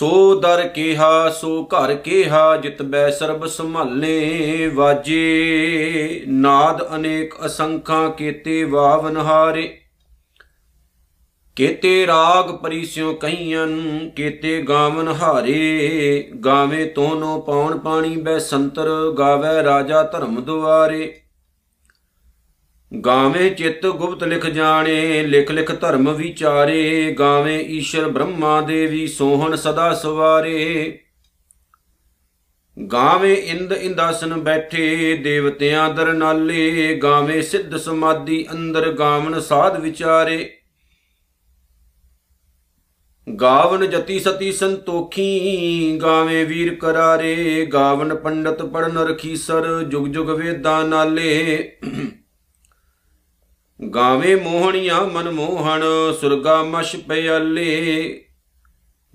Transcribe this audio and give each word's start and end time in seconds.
ਸੋ 0.00 0.40
ਦਰ 0.40 0.68
ਕਿਹਾ, 0.68 1.28
ਸੋ 1.30 1.64
ਘਰ 1.64 1.94
ਕਿਹਾ, 1.94 2.56
ਜਿਤ 2.56 2.82
ਬੈ 2.82 3.10
ਸਰਬ 3.10 3.46
ਸੰਭਾਲੇ 3.46 4.70
ਵਾਜੇ। 4.74 6.22
ਨਾਦ 6.28 6.94
ਅਨੇਕ 6.94 7.34
ਅਸੰਖਾਂ 7.46 8.10
ਕੀਤੇ 8.10 8.64
ਵਾਵਨ 8.64 9.16
ਹਾਰੇ 9.16 9.78
ਕੀਤੇ 11.56 12.06
ਰਾਗ 12.06 12.50
ਪਰਿਸਿਓ 12.50 13.12
ਕਹੀਆਂ 13.14 13.66
ਕੀਤੇ 14.16 14.62
ਗਾਵਨ 14.62 15.08
ਹਾਰੇ। 15.08 16.30
ਗਾਵੇ 16.44 16.84
ਤੋਨੋ 16.84 17.40
ਪੌਣ 17.40 17.78
ਪਾਣੀ 17.78 18.16
ਬੈ 18.16 18.38
ਸੰਤਰ, 18.38 18.88
ਗਾਵੇ 19.18 19.62
ਰਾਜਾ 19.62 20.02
ਧਰਮ 20.02 20.40
ਦੁਆਰੇ। 20.40 21.14
ਗਾਵੇਂ 22.92 23.50
ਚਿੱਤ 23.50 23.86
ਗੁਪਤ 23.86 24.24
ਲਿਖ 24.24 24.46
ਜਾਣੇ, 24.46 25.22
ਲਿਖ 25.22 25.50
ਲਿਖ 25.50 25.80
ਧਰਮ 25.80 26.12
ਵਿਚਾਰੇ, 26.12 27.12
ਗਾਵੇਂ 27.18 27.60
ਈਸ਼ਰ 27.60 28.08
ਬ੍ਰਹਮਾ 28.08 28.60
ਦੇਵੀ 28.60 29.06
ਸੋਹਣ 29.06 29.56
ਸਦਾ 29.56 29.94
ਸਵਾਰੇ। 29.94 30.98
ਗਾਵੇਂ 32.92 33.36
ਇੰਦ 33.36 33.72
ਇੰਦਾਸਨ 33.72 34.40
ਬੈਠੇ, 34.40 35.16
ਦੇਵਤਿਆਂ 35.16 35.88
ਦਰ 35.94 36.12
ਨਾਲੇ, 36.12 36.94
ਗਾਵੇਂ 37.02 37.42
ਸਿੱਧ 37.42 37.76
ਸਮਾਧੀ 37.76 38.46
ਅੰਦਰ 38.52 38.92
ਗਾਵਨ 38.92 39.40
ਸਾਧ 39.40 39.80
ਵਿਚਾਰੇ। 39.80 40.52
ਗਾਵਨ 43.40 43.90
ਜਤੀ 43.90 44.20
ਸਤੀ 44.20 44.52
ਸੰਤੋਖੀ, 44.52 45.98
ਗਾਵੇਂ 46.02 46.46
ਵੀਰ 46.46 46.74
ਕਰਾਰੇ, 46.74 47.66
ਗਾਵਨ 47.66 48.14
ਪੰਡਤ 48.14 48.62
ਪੜਨ 48.62 48.98
ਰਖੀਸਰ 48.98 49.82
ਜੁਗ 49.82 50.06
ਜੁਗ 50.06 50.30
ਵੇਦਾਂ 50.30 50.84
ਨਾਲੇ। 50.84 51.72
ਗਾਵੇਂ 53.88 54.36
ਮੋਹਣੀਆਂ 54.36 55.00
ਮਨ 55.00 55.30
ਮੋਹਣ, 55.30 55.82
ਸੁਰਗਾ 56.20 56.62
ਮਸ਼ 56.62 56.96
ਪਿਆਲੇ। 56.96 58.24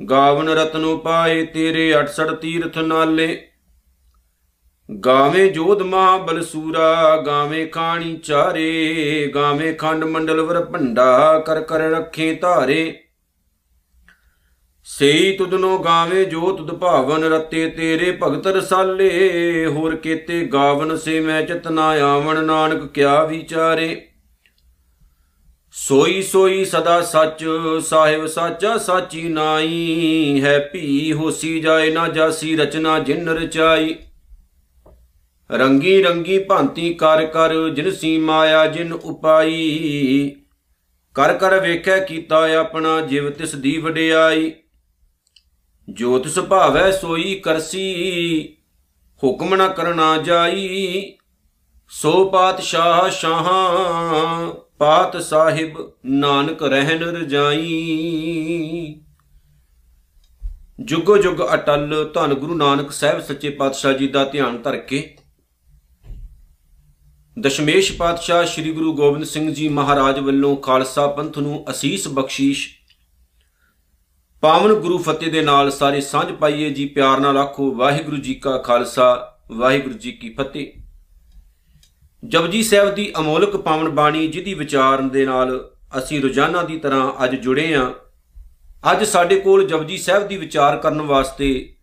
ਗਾਵਨ 0.09 0.49
ਰਤਨੋ 0.49 0.97
ਪਾਏ 0.97 1.45
ਤੇਰੇ 1.45 1.93
68 1.93 2.35
ਤੀਰਥ 2.35 2.77
ਨਾਲੇ। 2.77 3.47
ਗਾਵੇਂ 5.05 5.51
ਜੋਧ 5.51 5.81
ਮਹਾ 5.81 6.17
ਬਲਸੂਰਾ 6.17 7.23
ਗਾਵੇਂ 7.25 7.67
ਖਾਣੀ 7.67 8.17
ਚਾਰੇ। 8.17 9.31
ਗਾਵੇਂ 9.35 9.73
ਖੰਡ 9.73 10.03
ਮੰਡਲ 10.03 10.41
ਵਰ 10.41 10.65
ਭੰਡਾ, 10.65 11.39
ਕਰ 11.39 11.61
ਕਰ 11.61 11.79
ਰੱਖੇ 11.79 12.35
ਧਾਰੇ। 12.35 13.03
ਸਈ 14.83 15.37
ਤੁਧਨੋ 15.37 15.77
ਗਾਵੇਂ 15.77 16.25
ਜੋ 16.25 16.51
ਤੁਧ 16.51 16.71
ਭਾਵਨ, 16.71 17.23
ਰਤੇ 17.23 17.69
ਤੇਰੇ 17.69 18.17
ਭਗਤ 18.23 18.47
ਰਸਾਲੇ। 18.47 19.65
ਹੋਰ 19.65 19.95
ਕੀਤੇ 19.95 20.45
ਗਾਵਨ 20.45 20.97
ਸੇ 20.97 21.19
ਮੈਂ 21.19 21.41
ਚਤਨਾ 21.41 21.85
ਆਵਣ, 21.85 22.43
ਨਾਨਕ 22.43 22.93
ਕਿਆ 22.93 23.23
ਵਿਚਾਰੇ। 23.23 24.07
ਸੋਈ 25.77 26.21
ਸੋਈ 26.21 26.65
ਸਦਾ 26.65 27.01
ਸੱਚ, 27.01 27.45
ਸਾਹਿਬ 27.85 28.25
ਸਾਚਾ 28.25 28.77
ਸਾਚੀ 28.77 29.29
ਨਾਈ 29.29 30.41
ਹੈ 30.43 30.69
ਭੀ 30.73 31.13
ਹੋਸੀ 31.13 31.59
ਜਾਏ 31.59 31.91
ਨਾ 31.91 32.07
ਜਾਸੀ, 32.07 32.55
ਰਚਨਾ 32.55 32.99
ਜਿਨ 32.99 33.29
ਰਚਾਈ। 33.29 33.95
ਰੰਗੀ 35.51 36.03
ਰੰਗੀ 36.03 36.39
ਭਾਂਤੀ 36.39 36.93
ਕਰ 36.93 37.25
ਕਰ, 37.25 37.69
ਜਿਨ 37.69 37.91
ਸੀ 37.91 38.17
ਮਾਇਆ 38.17 38.67
ਜਿਨ 38.67 38.93
ਉਪਾਈ। 38.93 40.35
ਕਰ 41.13 41.33
ਕਰ 41.33 41.59
ਵੇਖੈ 41.59 41.99
ਕੀਤਾ 41.99 42.59
ਆਪਣਾ, 42.59 43.01
ਜਿਵ 43.01 43.29
ਤਿਸ 43.29 43.55
ਦੀ 43.55 43.77
ਵਡਿਆਈ। 43.77 44.53
ਜੋ 45.89 46.19
ਤਿਸ 46.19 46.39
ਭਾਵੈ 46.39 46.91
ਸੋਈ 46.91 47.35
ਕਰਸੀ, 47.35 48.57
ਹੁਕਮ 49.23 49.55
ਨਾ 49.55 49.67
ਕਰਨਾ 49.67 50.17
ਜਾਈ। 50.17 51.13
ਸੋ 51.89 52.29
ਪਾਤਸ਼ਾਹ 52.29 53.09
ਸ਼ਾਹਾਂ 53.09 54.64
ਪਾਤ 54.79 55.17
ਸਾਹਿਬ 55.17 55.91
ਨਾਨਕ 56.05 56.63
ਰਹਿਨ 56.63 57.03
ਰਜਾਈ। 57.03 59.01
ਜੁਗੋ 60.79 61.17
ਜੁਗ 61.17 61.37
ਅਟਲ 61.53 62.11
ਧੰਨ 62.13 62.33
ਗੁਰੂ 62.33 62.55
ਨਾਨਕ 62.55 62.91
ਸਾਹਿਬ 62.91 63.19
ਸੱਚੇ 63.19 63.49
ਪਾਤਸ਼ਾਹ 63.49 63.93
ਜੀ 63.93 64.07
ਦਾ 64.07 64.23
ਧਿਆਨ 64.25 64.61
ਧਰ 64.61 64.77
ਕੇ 64.77 65.15
ਦਸ਼ਮੇਸ਼ 67.39 67.97
ਪਾਤਸ਼ਾਹ 67.97 68.45
ਸ੍ਰੀ 68.45 68.71
ਗੁਰੂ 68.71 68.93
ਗੋਬਿੰਦ 68.93 69.23
ਸਿੰਘ 69.23 69.53
ਜੀ 69.53 69.67
ਮਹਾਰਾਜ 69.67 70.19
ਵੱਲੋਂ 70.19 70.57
ਖਾਲਸਾ 70.57 71.07
ਪੰਥ 71.07 71.37
ਨੂੰ 71.37 71.65
ਅਸੀਸ 71.69 72.07
ਬਖਸ਼ੀਸ਼। 72.07 72.67
ਪਾਵਨ 74.41 74.73
ਗੁਰੂ 74.73 74.97
ਫਤਿਹ 74.97 75.31
ਦੇ 75.31 75.41
ਨਾਲ 75.41 75.71
ਸਾਰੇ 75.71 76.01
ਸਾਂਝ 76.01 76.31
ਪਾਈਏ 76.31 76.69
ਜੀ, 76.69 76.85
ਪਿਆਰ 76.85 77.19
ਨਾਲ 77.19 77.37
ਆਖੋ, 77.37 77.75
ਵਾਹਿਗੁਰੂ 77.75 78.17
ਜੀ 78.17 78.33
ਕਾ 78.33 78.57
ਖਾਲਸਾ, 78.57 79.37
ਵਾਹਿਗੁਰੂ 79.51 79.93
ਜੀ 79.93 80.11
ਕੀ 80.11 80.29
ਫਤਿਹ। 80.33 80.84
ਜਪਜੀ 82.27 82.63
ਸਾਹਿਬ 82.63 82.95
ਦੀ 82.95 83.13
ਅਮੋਲਕ 83.19 83.57
ਪਾਵਨ 83.57 83.89
ਬਾਣੀ 83.89 84.27
ਜਿਹਦੀ 84.27 84.53
ਵਿਚਾਰਨ 84.53 85.09
ਦੇ 85.09 85.25
ਨਾਲ 85.25 85.71
ਅਸੀਂ 85.97 86.21
ਰੋਜ਼ਾਨਾ 86.21 86.63
ਦੀ 86.63 86.77
ਤਰ੍ਹਾਂ 86.77 87.23
ਅੱਜ 87.23 87.35
ਜੁੜੇ 87.35 87.73
ਆਂ। 87.73 87.91
ਅੱਜ 88.91 89.03
ਸਾਡੇ 89.03 89.39
ਕੋਲ 89.39 89.67
ਜਪਜੀ 89.67 89.97
ਸਾਹਿਬ 89.97 90.27
ਦੀ 90.27 90.37
ਵਿਚਾਰ 90.37 90.77
ਕਰਨ 90.77 91.01
ਵਾਸਤੇ 91.01 91.75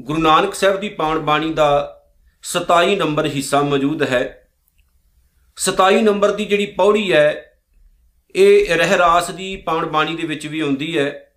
ਗੁਰੂ 0.00 0.22
ਨਾਨਕ 0.22 0.54
ਸਾਹਿਬ 0.54 0.80
ਦੀ 0.80 0.88
ਪਾਵਨ 0.88 1.18
ਬਾਣੀ 1.18 1.52
ਦਾ 1.52 2.02
27 2.42 2.96
ਨੰਬਰ 2.96 3.26
ਹਿੱਸਾ 3.26 3.62
ਮੌਜੂਦ 3.62 4.02
ਹੈ। 4.02 4.48
27 5.56 6.02
ਨੰਬਰ 6.02 6.32
ਦੀ 6.32 6.44
ਜਿਹੜੀ 6.44 6.66
ਪੌੜੀ 6.66 7.12
ਹੈ, 7.12 7.58
ਇਹ 8.36 8.76
ਰਹਿਰਾਸ 8.76 9.30
ਦੀ 9.30 9.56
ਪਾਵਨ 9.56 9.86
ਬਾਣੀ 9.86 10.16
ਦੇ 10.16 10.26
ਵਿੱਚ 10.26 10.46
ਵੀ 10.46 10.60
ਆਉਂਦੀ 10.60 10.98
ਹੈ 10.98 11.32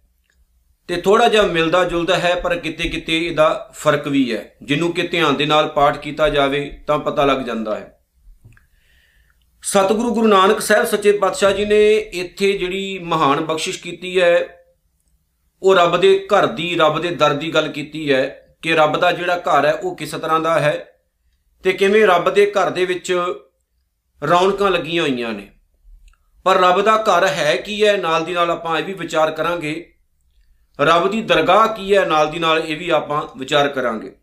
ਤੇ 0.87 0.95
ਥੋੜਾ 0.95 1.27
ਜਿਹਾ 1.27 1.43
ਮਿਲਦਾ 1.43 1.83
ਜੁਲਦਾ 1.83 2.17
ਹੈ, 2.17 2.35
ਪਰ 2.35 2.55
ਕਿਤੇ 2.55 2.89
ਕਿਤੇ 2.89 3.25
ਇਹਦਾ 3.25 3.71
ਫ਼ਰਕ 3.73 4.07
ਵੀ 4.07 4.33
ਹੈ। 4.33 4.55
ਜਿਹਨੂੰ 4.61 4.93
ਕਿ 4.93 5.01
ਧਿਆਨ 5.01 5.35
ਦੇ 5.35 5.45
ਨਾਲ 5.45 5.67
ਪਾਠ 5.67 5.97
ਕੀਤਾ 5.97 6.29
ਜਾਵੇ 6.29 6.79
ਤਾਂ 6.87 6.99
ਪਤਾ 6.99 7.25
ਲੱਗ 7.25 7.37
ਜਾਂਦਾ 7.37 7.75
ਹੈ। 7.75 7.94
ਸਤਿਗੁਰੂ 9.65 10.13
ਗੁਰੂ 10.13 10.27
ਨਾਨਕ 10.27 10.59
ਸਾਹਿਬ 10.61 10.85
ਸੱਚੇ 10.85 11.11
ਪਾਤਸ਼ਾਹ 11.11 11.51
ਜੀ 11.51 11.63
ਨੇ 11.65 11.95
ਇੱਥੇ 11.95 12.51
ਜਿਹੜੀ 12.57 12.99
ਮਹਾਨ 13.03 13.39
ਬਖਸ਼ਿਸ਼ 13.45 13.81
ਕੀਤੀ 13.83 14.19
ਹੈ, 14.21 14.35
ਉਹ 15.61 15.75
ਰੱਬ 15.75 15.97
ਦੇ 16.01 16.27
ਘਰ 16.33 16.45
ਦੀ, 16.47 16.75
ਰੱਬ 16.75 16.99
ਦੇ 17.01 17.09
ਦਰ 17.11 17.33
ਦੀ 17.33 17.53
ਗੱਲ 17.53 17.67
ਕੀਤੀ 17.67 18.11
ਹੈ 18.11 18.23
ਕਿ 18.61 18.75
ਰੱਬ 18.75 18.97
ਦਾ 18.99 19.11
ਜਿਹੜਾ 19.11 19.37
ਘਰ 19.39 19.65
ਹੈ, 19.65 19.73
ਉਹ 19.73 19.95
ਕਿਸ 19.95 20.11
ਤਰ੍ਹਾਂ 20.11 20.39
ਦਾ 20.39 20.59
ਹੈ 20.59 20.85
ਤੇ 21.65 21.73
ਕਿਵੇਂ 21.73 22.05
ਰੱਬ 22.07 22.29
ਦੇ 22.33 22.45
ਘਰ 22.51 22.69
ਦੇ 22.69 22.85
ਵਿੱਚ 22.85 23.11
ਰੌਣਕਾਂ 24.21 24.71
ਲੱਗੀਆਂ 24.71 25.03
ਹੋਈਆਂ 25.03 25.33
ਨੇ। 25.33 25.49
ਪਰ 26.45 26.61
ਰੱਬ 26.61 26.81
ਦਾ 26.81 26.97
ਘਰ 27.03 27.27
ਹੈ 27.27 27.55
ਕੀ 27.55 27.83
ਹੈ, 27.85 27.97
ਨਾਲ 27.97 28.25
ਦੀ 28.25 28.33
ਨਾਲ 28.33 28.51
ਆਪਾਂ 28.51 28.79
ਇਹ 28.79 28.85
ਵੀ 28.85 28.93
ਵਿਚਾਰ 28.93 29.31
ਕਰਾਂਗੇ। 29.31 29.75
ਰੱਬ 30.79 31.11
ਦੀ 31.11 31.21
ਦਰਗਾਹ 31.23 31.67
ਕੀ 31.67 31.95
ਹੈ, 31.95 32.05
ਨਾਲ 32.05 32.31
ਦੀ 32.31 32.39
ਨਾਲ 32.39 32.59
ਇਹ 32.59 32.77
ਵੀ 32.77 32.89
ਆਪਾਂ 32.91 33.21
ਵਿਚਾਰ 33.37 33.67
ਕਰਾਂਗੇ। 33.67 34.15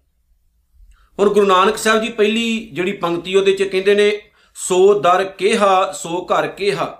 ਹੁਣ 1.18 1.28
ਗੁਰੂ 1.28 1.46
ਨਾਨਕ 1.46 1.76
ਸਾਹਿਬ 1.78 2.02
ਜੀ 2.02 2.08
ਪਹਿਲੀ 2.12 2.68
ਜਿਹੜੀ 2.72 2.92
ਪੰਕਤੀ 2.92 3.34
ਉਹਦੇ 3.34 3.52
'ਚ 3.52 3.62
ਕਹਿੰਦੇ 3.62 3.94
ਨੇ 3.94 4.12
ਸੋ 4.54 5.00
ਦਰ 5.00 5.24
ਕਿਹਾ, 5.24 5.92
ਸੋ 5.92 6.26
ਘਰ 6.26 6.46
ਕਿਹਾ। 6.46 6.98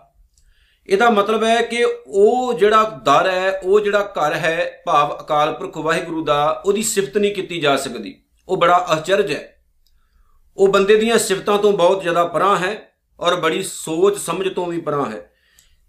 ਇਹਦਾ 0.87 1.11
ਮਤਲਬ 1.11 1.45
ਹੈ 1.45 1.63
ਕਿ 1.63 1.87
ਉਹ 2.07 2.55
ਜਿਹੜਾ 2.55 2.83
ਦਰ 2.83 3.31
ਹੈ, 3.31 3.61
ਉਹ 3.65 3.81
ਜਿਹੜਾ 3.81 4.13
ਘਰ 4.15 4.33
ਹੈ, 4.33 4.83
ਭਾਵ 4.87 5.21
ਅਕਾਲ 5.21 5.55
ਪੁਰਖ 5.55 5.77
ਵਾਹਿਗੁਰੂ 5.77 6.25
ਦਾ, 6.25 6.63
ਉਹਦੀ 6.67 6.83
ਸਿਫਤ 6.83 7.19
ਨਹੀਂ 7.19 7.35
ਕੀਤੀ 7.35 7.61
ਜਾ 7.61 7.77
ਸਕਦੀ। 7.77 8.25
ਉਹ 8.49 8.57
ਬੜਾ 8.57 8.87
ਅਚਰਜ 8.93 9.33
ਹੈ। 9.33 9.65
ਉਹ 10.57 10.69
ਬੰਦੇ 10.69 10.97
ਦੀਆਂ 10.97 11.19
ਸਿਫਤਾਂ 11.19 11.59
ਤੋਂ 11.59 11.73
ਬਹੁਤ 11.73 12.03
ਜ਼ਿਆਦਾ 12.03 12.25
ਪਰਾਂ 12.25 12.57
ਹੈ 12.57 12.93
ਔਰ 13.21 13.35
ਬੜੀ 13.35 13.63
ਸੋਚ 13.63 14.19
ਸਮਝ 14.19 14.49
ਤੋਂ 14.49 14.67
ਵੀ 14.67 14.81
ਪਰਾਂ 14.81 15.11
ਹੈ। 15.11 15.33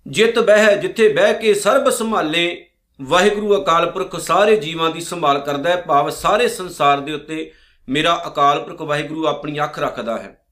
ਜਿਤ 0.07 0.39
ਬਹਿ, 0.39 0.77
ਜਿੱਥੇ 0.77 1.09
ਬਹਿ 1.09 1.33
ਕੇ 1.33 1.53
ਸਰਬ 1.53 1.89
ਸੰਭਾਲੇ, 1.89 2.65
ਵਾਹਿਗੁਰੂ 3.01 3.63
ਅਕਾਲ 3.63 3.91
ਪੁਰਖ 3.91 4.19
ਸਾਰੇ 4.19 4.55
ਜੀਵਾਂ 4.55 4.89
ਦੀ 4.89 5.01
ਸੰਭਾਲ 5.01 5.39
ਕਰਦਾ 5.39 5.69
ਹੈ, 5.69 5.81
ਭਾਵ 5.81 6.09
ਸਾਰੇ 6.09 6.47
ਸੰਸਾਰ 6.47 6.99
ਦੇ 6.99 7.13
ਉੱਤੇ 7.13 7.51
ਮੇਰਾ 7.89 8.23
ਅਕਾਲ 8.27 8.63
ਪੁਰਖ 8.63 8.81
ਵਾਹਿਗੁਰੂ 8.81 9.27
ਆਪਣੀ 9.27 9.59
ਅੱਖ 9.59 9.79
ਰੱਖਦਾ 9.79 10.17
ਹੈ। 10.17 10.42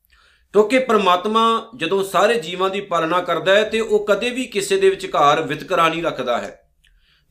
ਕਿਉਂਕਿ 0.53 0.79
ਪ੍ਰਮਾਤਮਾ 0.79 1.69
ਜਦੋਂ 1.75 2.03
ਸਾਰੇ 2.03 2.39
ਜੀਵਾਂ 2.39 2.69
ਦੀ 2.69 2.81
ਪਾਲਣਾ 2.81 3.21
ਕਰਦਾ 3.21 3.55
ਹੈ 3.55 3.63
ਤੇ 3.63 3.79
ਉਹ 3.79 4.05
ਕਦੇ 4.05 4.29
ਵੀ 4.29 4.45
ਕਿਸੇ 4.45 4.77
ਦੇ 4.77 4.89
ਵਿਚਕਾਰ 4.89 5.41
ਵਿਤਕਰਾ 5.41 5.89
ਨਹੀਂ 5.89 6.03
ਰੱਖਦਾ 6.03 6.37
ਹੈ। 6.37 6.57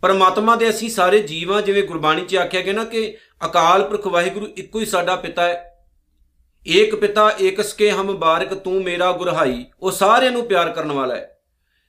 ਪਰਮਾਤਮਾ 0.03 0.57
ਦੇ 0.57 0.71
ਅਸੀਂ 0.71 0.91
ਸਾਰੇ 0.91 1.19
ਜੀਵਾਂ, 1.19 1.63
ਜਿਵੇਂ 1.63 1.83
ਗੁਰਬਾਣੀ 1.83 2.25
'ਚ 2.25 2.37
ਆਖਿਆ 2.37 2.61
ਗਿਆ 2.61 2.73
ਨਾ 2.73 2.85
ਕਿ 2.85 3.17
ਅਕਾਲ 3.47 3.85
ਪੁਰਖ 3.85 4.07
ਵਾਹਿਗੁਰੂ 4.07 4.47
ਇੱਕੋ 4.57 4.81
ਹੀ 4.81 4.87
ਸਾਡਾ 4.87 5.17
ਪਿਤਾ 5.17 5.43
ਹੈ। 5.43 5.87
ਏਕ 6.69 6.95
ਪਿਤਾ 6.95 7.33
ਏਕਸ 7.43 7.73
ਕੇ 7.73 7.91
ਹਮ 7.91 8.19
ਬਾਰਕ, 8.19 8.55
ਤੂੰ 8.55 8.83
ਮੇਰਾ 8.83 9.13
ਗੁਰਹਾਈ। 9.13 9.67
ਉਹ 9.81 9.91
ਸਾਰਿਆਂ 9.91 10.31
ਨੂੰ 10.31 10.47
ਪਿਆਰ 10.47 10.71
ਕਰਨ 10.71 10.93
ਵਾਲਾ 10.93 11.15
ਹੈ। 11.15 11.37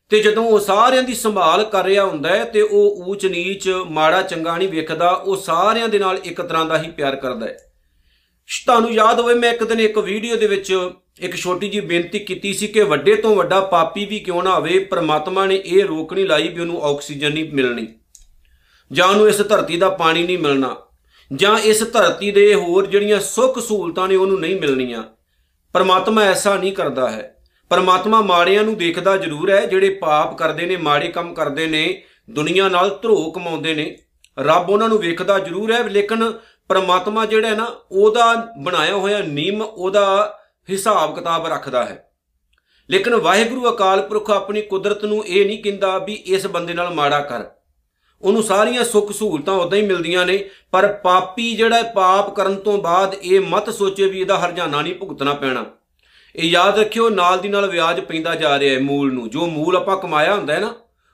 ਤੇ 0.09 0.19
ਜਦੋਂ 0.19 0.45
ਉਹ 0.45 0.59
ਸਾਰਿਆਂ 0.59 1.03
ਦੀ 1.03 1.13
ਸੰਭਾਲ 1.13 1.63
ਕਰ 1.63 1.85
ਰਿਹਾ 1.85 2.05
ਹੁੰਦਾ 2.05 2.29
ਹੈ 2.29 2.43
ਤੇ 2.43 2.61
ਉਹ 2.61 3.03
ਊਚ 3.07 3.25
ਨੀਚ 3.25 3.69
ਮਾੜਾ 3.69 4.21
ਚੰਗਾ 4.21 4.57
ਨਹੀਂ 4.57 4.69
ਵੇਖਦਾ, 4.69 5.09
ਉਹ 5.09 5.35
ਸਾਰਿਆਂ 5.35 5.87
ਦੇ 5.87 5.99
ਨਾਲ 5.99 6.19
ਇੱਕ 6.23 6.41
ਤਰ੍ਹਾਂ 6.41 6.65
ਦਾ 6.65 6.81
ਹੀ 6.81 6.91
ਪਿਆਰ 6.91 7.15
ਕਰਦਾ 7.15 7.45
ਹੈ। 7.45 7.70
ਤੁਹਾਨੂੰ 8.67 8.91
ਯਾਦ 8.93 9.19
ਹੋਵੇ, 9.19 9.33
ਮੈਂ 9.33 9.51
ਇੱਕ 9.53 9.63
ਦਿਨ 9.63 9.79
ਇੱਕ 9.79 9.97
ਵੀਡੀਓ 9.99 10.35
ਦੇ 10.35 10.47
ਵਿੱਚ 10.47 10.73
ਇੱਕ 11.21 11.35
ਛੋਟੀ 11.35 11.69
ਜੀ 11.69 11.79
ਬੇਨਤੀ 11.81 12.19
ਕੀਤੀ 12.19 12.53
ਸੀ 12.53 12.67
ਕਿ 12.67 12.83
ਵੱਡੇ 12.83 13.15
ਤੋਂ 13.15 13.35
ਵੱਡਾ 13.35 13.59
ਪਾਪੀ 13.61 14.05
ਵੀ 14.05 14.19
ਕਿਉਂ 14.19 14.43
ਨਾ 14.43 14.55
ਹੋਵੇ, 14.55 14.79
ਪਰਮਾਤਮਾ 14.81 15.45
ਨੇ 15.45 15.55
ਇਹ 15.57 15.83
ਰੋਕ 15.85 16.13
ਨਹੀਂ 16.13 16.25
ਲਾਈ 16.25 16.47
ਵੀ 16.47 16.61
ਉਹਨੂੰ 16.61 16.81
ਆਕਸੀਜਨ 16.85 17.33
ਨਹੀਂ 17.33 17.53
ਮਿਲਣੀ, 17.53 17.87
ਜਾਂ 18.91 19.07
ਉਹਨੂੰ 19.07 19.27
ਇਸ 19.29 19.41
ਧਰਤੀ 19.41 19.77
ਦਾ 19.77 19.89
ਪਾਣੀ 19.91 20.23
ਨਹੀਂ 20.23 20.37
ਮਿਲਣਾ, 20.37 20.75
ਜਾਂ 21.31 21.57
ਇਸ 21.59 21.83
ਧਰਤੀ 21.83 22.31
ਦੇ 22.31 22.53
ਹੋਰ 22.55 22.85
ਜਿਹੜੀਆਂ 22.87 23.19
ਸੁੱਖ 23.21 23.59
ਸਹੂਲਤਾਂ 23.59 24.07
ਨੇ 24.07 24.15
ਉਹਨੂੰ 24.15 24.39
ਨਹੀਂ 24.39 24.59
ਮਿਲਣੀਆਂ। 24.61 25.03
ਪਰਮਾਤਮਾ 25.75 26.23
ਐਸਾ 26.23 26.55
ਨਹੀਂ 26.57 26.73
ਕਰਦਾ 26.73 27.09
ਹੈ। 27.11 27.27
ਪਰਮਾਤਮਾ 27.71 28.21
ਮਾੜਿਆਂ 28.21 28.63
ਨੂੰ 28.63 28.77
ਦੇਖਦਾ 28.77 29.15
ਜ਼ਰੂਰ 29.17 29.51
ਹੈ, 29.51 29.65
ਜਿਹੜੇ 29.65 29.89
ਪਾਪ 30.01 30.37
ਕਰਦੇ 30.37 30.65
ਨੇ, 30.65 30.77
ਮਾੜੇ 30.77 31.07
ਕੰਮ 31.09 31.33
ਕਰਦੇ 31.33 31.67
ਨੇ, 31.67 32.01
ਦੁਨੀਆ 32.29 32.69
ਨਾਲ 32.69 32.89
ਧਰੋ 33.03 33.29
ਕਮਾਉਂਦੇ 33.31 33.73
ਨੇ। 33.73 33.95
ਰੱਬ 34.37 34.69
ਉਹਨਾਂ 34.69 34.87
ਨੂੰ 34.89 34.97
ਵੇਖਦਾ 34.99 35.37
ਜ਼ਰੂਰ 35.39 35.71
ਹੈ, 35.71 35.83
ਲੇਕਿਨ 35.83 36.31
ਪਰਮਾਤਮਾ 36.71 37.25
ਜਿਹੜਾ 37.25 37.47
ਹੈ 37.47 37.55
ਨਾ 37.55 37.75
ਉਹਦਾ 37.91 38.47
ਬਣਾਇਆ 38.59 38.95
ਹੋਇਆ 38.95 39.19
ਨਿਯਮ 39.19 39.61
ਉਹਦਾ 39.61 40.37
ਹਿਸਾਬ 40.69 41.15
ਕਿਤਾਬ 41.15 41.47
ਰੱਖਦਾ 41.47 41.85
ਹੈ। 41.85 42.11
ਲੇਕਿਨ 42.89 43.15
ਵਾਹਿਗੁਰੂ 43.15 43.69
ਅਕਾਲ 43.69 44.01
ਪੁਰਖ 44.01 44.31
ਆਪਣੀ 44.31 44.61
ਕੁਦਰਤ 44.61 45.05
ਨੂੰ 45.05 45.25
ਇਹ 45.25 45.45
ਨਹੀਂ 45.45 45.63
ਕਹਿੰਦਾ 45.63 45.97
ਵੀ 45.97 46.13
ਇਸ 46.13 46.47
ਬੰਦੇ 46.47 46.73
ਨਾਲ 46.73 46.93
ਮਾੜਾ 46.93 47.19
ਕਰ। 47.19 47.43
ਉਹਨੂੰ 48.21 48.43
ਸਾਰੀਆਂ 48.43 48.83
ਸੁੱਖ 48.83 49.11
ਸਹੂਲਤਾਂ 49.11 49.53
ਉਦਾਂ 49.53 49.77
ਹੀ 49.77 49.83
ਮਿਲਦੀਆਂ 49.83 50.25
ਨੇ 50.25 50.49
ਪਰ 50.71 50.87
ਪਾਪੀ 50.87 51.55
ਜਿਹੜਾ 51.55 51.75
ਹੈ, 51.75 51.83
ਪਾਪ 51.83 52.35
ਕਰਨ 52.35 52.55
ਤੋਂ 52.55 52.77
ਬਾਅਦ 52.77 53.13
ਇਹ 53.13 53.41
ਮਤ 53.41 53.69
ਸੋਚੇ 53.69 54.05
ਵੀ 54.05 54.21
ਇਹਦਾ 54.21 54.37
ਹਰਜਾਨਾ 54.37 54.81
ਨਹੀਂ 54.81 54.95
ਭੁਗਤਣਾ 54.95 55.33
ਪੈਣਾ। 55.33 55.65
ਇਹ 56.35 56.49
ਯਾਦ 56.49 56.79
ਰੱਖਿਓ 56.79 57.09
ਨਾਲ 57.09 57.39
ਦੀ 57.39 57.49
ਨਾਲ 57.49 57.69
ਵਿਆਜ 57.69 57.99
ਪੈਂਦਾ 57.99 58.35
ਜਾ 58.35 58.59
ਰਿਹਾ 58.59 58.75
ਹੈ 58.75 58.79
ਮੂਲ 58.79 59.13
ਨੂੰ। 59.13 59.29
ਜੋ 59.29 59.47
ਮੂਲ 59.47 59.75
ਆਪਾਂ 59.75 59.97
ਕਮਾਇਆ 59.97 60.35
ਹੁੰਦਾ 60.35 60.53
ਹੈ 60.53 60.59
ਨਾ 60.59 60.73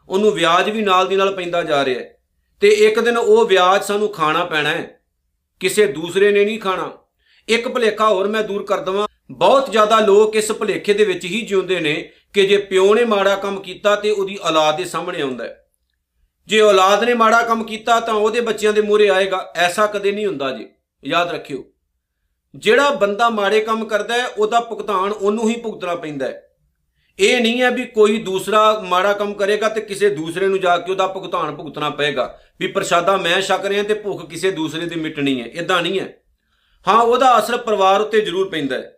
ਉਹਨੂੰ 0.09 0.31
ਵਿਆਜ 0.31 0.69
ਵੀ 0.69 0.81
ਨਾਲ 0.81 1.07
ਦੀ 1.07 1.15
ਨਾਲ 1.15 1.33
ਪੈਂਦਾ 1.33 1.63
ਜਾ 1.63 1.86
ਰਿਹਾ 1.86 2.00
ਹੈ। 2.00 2.18
ਤੇ 2.59 2.68
ਇੱਕ 2.68 3.00
ਦਿਨ 3.00 3.18
ਉਹ 3.18 3.45
ਵਿਆਜ 3.45 3.83
ਸਾਨੂੰ 3.83 4.09
ਖਾਣਾ 4.09 4.45
ਪੈਣਾ 4.45 4.69
ਹੈ। 4.69 4.96
ਕਿਸੇ 5.59 5.86
ਦੂਸਰੇ 5.86 6.31
ਨੇ 6.31 6.45
ਨਹੀਂ 6.45 6.59
ਖਾਣਾ। 6.59 6.92
ਇੱਕ 7.50 7.68
ਭੁਲੇਖਾ 7.68 8.09
ਹੋਰ 8.09 8.27
ਮੈਂ 8.27 8.44
ਦੂਰ 8.44 8.63
ਕਰ 8.63 8.80
ਦਵਾਂ। 8.80 9.07
ਬਹੁਤ 9.31 9.71
ਜ਼ਿਆਦਾ 9.71 10.00
ਲੋਕ 10.00 10.36
ਇਸ 10.36 10.51
ਭੁਲੇਖੇ 10.51 10.94
ਦੇ 10.94 11.06
ਵਿੱਚ 11.06 11.25
ਹੀ 11.25 11.42
ਜਿਉਂਦੇ 11.42 11.80
ਨੇ 11.80 12.12
ਕਿ 12.33 12.48
ਜੇ 12.48 12.57
ਪਿਓ 12.57 12.95
ਨੇ 12.95 13.06
ਮਾੜਾ 13.06 13.36
ਕੰਮ 13.36 13.59
ਕੀਤਾ 13.59 13.95
ਤੇ 13.95 14.12
ਉਹਦੀ 14.12 14.39
ਔਲਾਦ 14.44 14.77
ਦੇ 14.77 14.86
ਸਾਹਮਣੇ 14.86 15.21
ਆਉਂਦਾ 15.21 15.44
ਹੈ। 15.44 15.68
ਜੇ 16.48 16.62
ਔਲਾਦ 16.62 17.04
ਨੇ 17.04 17.13
ਮਾੜਾ 17.13 17.42
ਕੰਮ 17.42 17.63
ਕੀਤਾ 17.63 18.00
ਤਾਂ 18.00 18.13
ਉਹਦੇ 18.13 18.42
ਬੱਚਿਆਂ 18.42 18.74
ਦੇ 18.74 18.81
ਮੂਹਰੇ 18.81 19.09
ਆਏਗਾ। 19.09 19.54
ਐਸਾ 19.56 19.88
ਕਦੇ 19.88 20.12
ਨਹੀਂ 20.12 20.25
ਹੁੰਦਾ 20.25 20.57
ਜੀ। 20.57 20.68
ਯਾਦ 21.06 21.31
ਰੱਖਿਓ। 21.31 21.65
ਜਿਹੜਾ 22.56 22.89
ਬੰਦਾ 22.89 23.30
ਮਾੜੇ 23.30 23.62
ਕੰਮ 23.62 23.86
ਕਰਦਾ 23.86 24.13
ਹੈ, 24.13 24.27
ਉਹਦਾ 24.27 24.59
ਭੁਗਤਾਨ 24.59 25.12
ਉਹਨੂੰ 25.12 25.50
ਹੀ 25.50 25.59
ਭੁਗਤਣਾ 25.59 25.95
ਪੈਂਦਾ 25.95 26.25
ਹੈ। 26.25 26.46
ਇਹ 27.19 27.41
ਨਹੀਂ 27.41 27.61
ਹੈ 27.61 27.71
ਵੀ 27.71 27.85
ਕੋਈ 27.85 28.17
ਦੂਸਰਾ 28.17 28.79
ਮਾੜਾ 28.79 29.13
ਕੰਮ 29.13 29.33
ਕਰੇਗਾ 29.33 29.69
ਤੇ 29.69 29.81
ਕਿਸੇ 29.81 30.09
ਦੂਸਰੇ 30.09 30.47
ਨੂੰ 30.47 30.59
ਜਾ 30.59 30.77
ਕੇ 30.77 30.91
ਉਹਦਾ 30.91 31.07
ਭੁਗਤਾਨ 31.07 31.55
ਭੁਗਤਣਾ 31.55 31.89
ਪਏਗਾ। 31.89 32.39
ਵੀ 32.59 32.67
ਪ੍ਰਸ਼ਾਦਾ 32.67 33.17
ਮੈਂ 33.17 33.41
ਛਕ 33.41 33.65
ਰਿਹਾ 33.65 33.83
ਤੇ 33.83 33.93
ਭੁੱਖ 33.93 34.29
ਕਿਸੇ 34.29 34.51
ਦੂਸਰੇ 34.51 34.85
ਦੀ 34.85 34.95
ਮਿਟਣੀ 34.95 35.41
ਹੈ। 35.41 35.45
ਇਦਾਂ 35.45 35.81
ਨਹੀਂ 35.81 35.99
ਹੈ। 35.99 36.13
ਹਾਂ, 36.87 37.01
ਉਹਦਾ 37.01 37.39
ਅਸਰ 37.39 37.57
ਪਰਿਵਾਰ 37.57 38.01
ਉੱਤੇ 38.01 38.21
ਜ਼ਰੂਰ 38.21 38.49
ਪੈਂਦਾ 38.49 38.75
ਹੈ। 38.75 38.97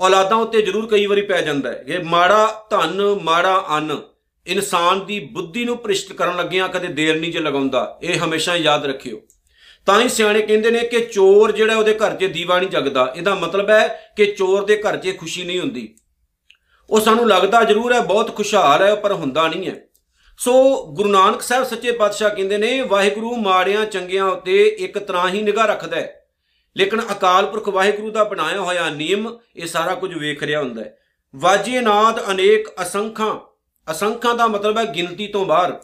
ਔਲਾਦਾਂ 0.00 0.36
ਉੱਤੇ 0.36 0.62
ਜ਼ਰੂਰ 0.62 0.86
ਕਈ 0.86 1.06
ਵਾਰੀ 1.06 1.22
ਪੈ 1.22 1.42
ਜਾਂਦਾ 1.42 1.72
ਹੈ। 1.72 1.84
ਕਿ 1.86 1.98
ਮਾੜਾ 1.98 2.66
ਧਨ, 2.70 3.18
ਮਾੜਾ 3.22 3.64
ਅੰਨ 3.76 3.98
ਇਨਸਾਨ 4.46 5.06
ਦੀ 5.06 5.20
ਬੁੱਧੀ 5.20 5.64
ਨੂੰ 5.64 5.76
ਭ੍ਰਿਸ਼ਟ 5.76 6.12
ਕਰਨ 6.12 6.36
ਲੱਗਿਆਂ 6.36 6.68
ਕਦੇ 6.68 6.88
ਦੇਰ 6.88 7.20
ਨਹੀਂ 7.20 7.32
ਜੇ 7.32 7.38
ਲਗਾਉਂਦਾ, 7.38 7.98
ਇਹ 8.02 8.18
ਹਮੇਸ਼ਾ 8.18 8.56
ਯਾਦ 8.56 8.86
ਰੱਖਿਓ। 8.86 9.20
ਤਾਂ 9.86 10.00
ਹੀ 10.00 10.08
ਸਿਆਣੇ 10.08 10.42
ਕਹਿੰਦੇ 10.42 10.70
ਨੇ 10.70 10.78
ਕਿ 10.78 11.00
ਚੋਰ 11.00 11.52
ਜਿਹੜਾ 11.52 11.76
ਉਹਦੇ 11.76 11.94
ਘਰ 11.94 12.16
'ਚ 12.16 12.24
ਦੀਵਾ 12.24 12.58
ਨਹੀਂ 12.58 12.70
ਜਗਦਾ, 12.70 13.14
ਇਹਦਾ 13.16 13.34
ਮਤਲਬ 13.34 13.70
ਹੈ 13.70 14.12
ਕਿ 14.16 14.26
ਚੋਰ 14.26 14.64
ਦੇ 14.64 14.76
ਘਰ 14.76 14.96
'ਚ 14.96 15.18
ਖੁਸ਼ੀ 15.18 15.44
ਨਹੀਂ 15.44 15.60
ਹੁੰਦੀ। 15.60 15.96
ਉਹ 16.90 17.00
ਸਾਨੂੰ 17.00 17.28
ਲੱਗਦਾ 17.28 17.64
ਜ਼ਰੂਰ 17.64 17.92
ਹੈ, 17.92 18.00
ਬਹੁਤ 18.00 18.36
ਖੁਸ਼ਹਾਲ 18.36 18.82
ਹੈ, 18.82 18.94
ਪਰ 18.94 19.12
ਹੁੰਦਾ 19.12 19.48
ਨਹੀਂ 19.48 19.68
ਹੈ। 19.68 19.76
ਸੋ 20.38 20.86
ਗੁਰੂ 20.86 21.08
ਨਾਨਕ 21.08 21.42
ਸਾਹਿਬ 21.42 21.64
ਸੱਚੇ 21.64 21.92
ਪਾਤਸ਼ਾਹ 21.92 22.30
ਕਹਿੰਦੇ 22.30 22.58
ਨੇ, 22.58 22.80
ਵਾਹਿਗੁਰੂ 22.80 23.36
ਮਾੜਿਆਂ 23.36 23.86
ਚੰਗਿਆਂ 23.86 24.24
ਉੱਤੇ 24.24 24.76
ਇੱਕ 24.78 24.98
ਤਰ੍ਹਾਂ 24.98 25.28
ਹੀ 25.28 25.42
ਨਿਗਾਹ 25.42 25.66
ਰੱਖਦਾ 25.66 25.96
ਹੈ। 25.96 26.26
ਲੇਕਿਨ 26.76 27.00
ਅਕਾਲ 27.00 27.46
ਪੁਰਖ 27.46 27.68
ਵਾਹਿਗੁਰੂ 27.68 28.10
ਦਾ 28.10 28.24
ਬਣਾਇਆ 28.24 28.60
ਹੋਇਆ 28.60 28.90
ਨਿਯਮ, 28.90 29.38
ਇਹ 29.56 29.66
ਸਾਰਾ 29.66 29.94
ਕੁਝ 29.94 30.14
ਵੇਖ 30.14 30.42
ਰਿਹਾ 30.42 30.60
ਹੁੰਦਾ 30.60 30.82
ਹੈ। 30.82 30.98
ਵਾਜੇ 31.36 31.80
ਨਾਦ 31.80 32.30
ਅਨੇਕ 32.30 32.68
ਅਸੰਖਾਂ। 32.82 33.40
ਅਸੰਖਾਂ 33.90 34.34
ਦਾ 34.34 34.46
ਮਤਲਬ 34.46 34.78
ਹੈ 34.78 34.84
ਗਿਣਤੀ 34.84 35.26
ਤੋਂ 35.26 35.46
ਬਾਹਰ। 35.46 35.80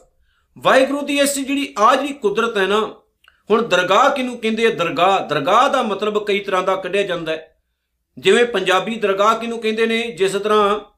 ਵਾਹਿਗੁਰੂ 0.59 1.03
ਦੀ 1.03 1.19
ਇਸ 1.21 1.39
ਜਿਹੜੀ 1.39 1.75
ਆ 1.79 1.95
ਜਿਹੜੀ 1.95 2.13
ਕੁਦਰਤ 2.13 2.59
ਹੈ 2.59 2.67
ਨਾ, 2.67 2.95
ਹੁਣ 3.51 3.63
ਦਰਗਾਹ 3.63 4.11
ਕਿਹਨੂੰ 4.11 4.39
ਕਹਿੰਦੇ 4.39 4.67
ਆ? 4.67 4.71
ਦਰਗਾਹ। 4.71 5.29
ਦਰਗਾਹ 5.29 5.71
ਦਾ 5.71 5.83
ਮਤਲਬ 5.83 6.27
ਕਈ 6.27 6.41
ਤਰ੍ਹਾਂ 6.41 6.63
ਦਾ 6.63 6.77
ਕੱਢਿਆ 6.77 7.03
ਜਾਂਦਾ 7.03 7.33
ਹੈ। 7.33 7.57
ਜਿਵੇਂ 8.19 8.45
ਪੰਜਾਬੀ 8.45 8.95
ਦਰਗਾਹ 8.95 9.39
ਕਿਹਨੂੰ 9.39 9.59
ਕਹਿੰਦੇ 9.59 9.87
ਨੇ? 9.87 10.11
ਜਿਸ 10.11 10.33
ਤਰ੍ਹਾਂ 10.33 10.81
ਅ 10.81 10.96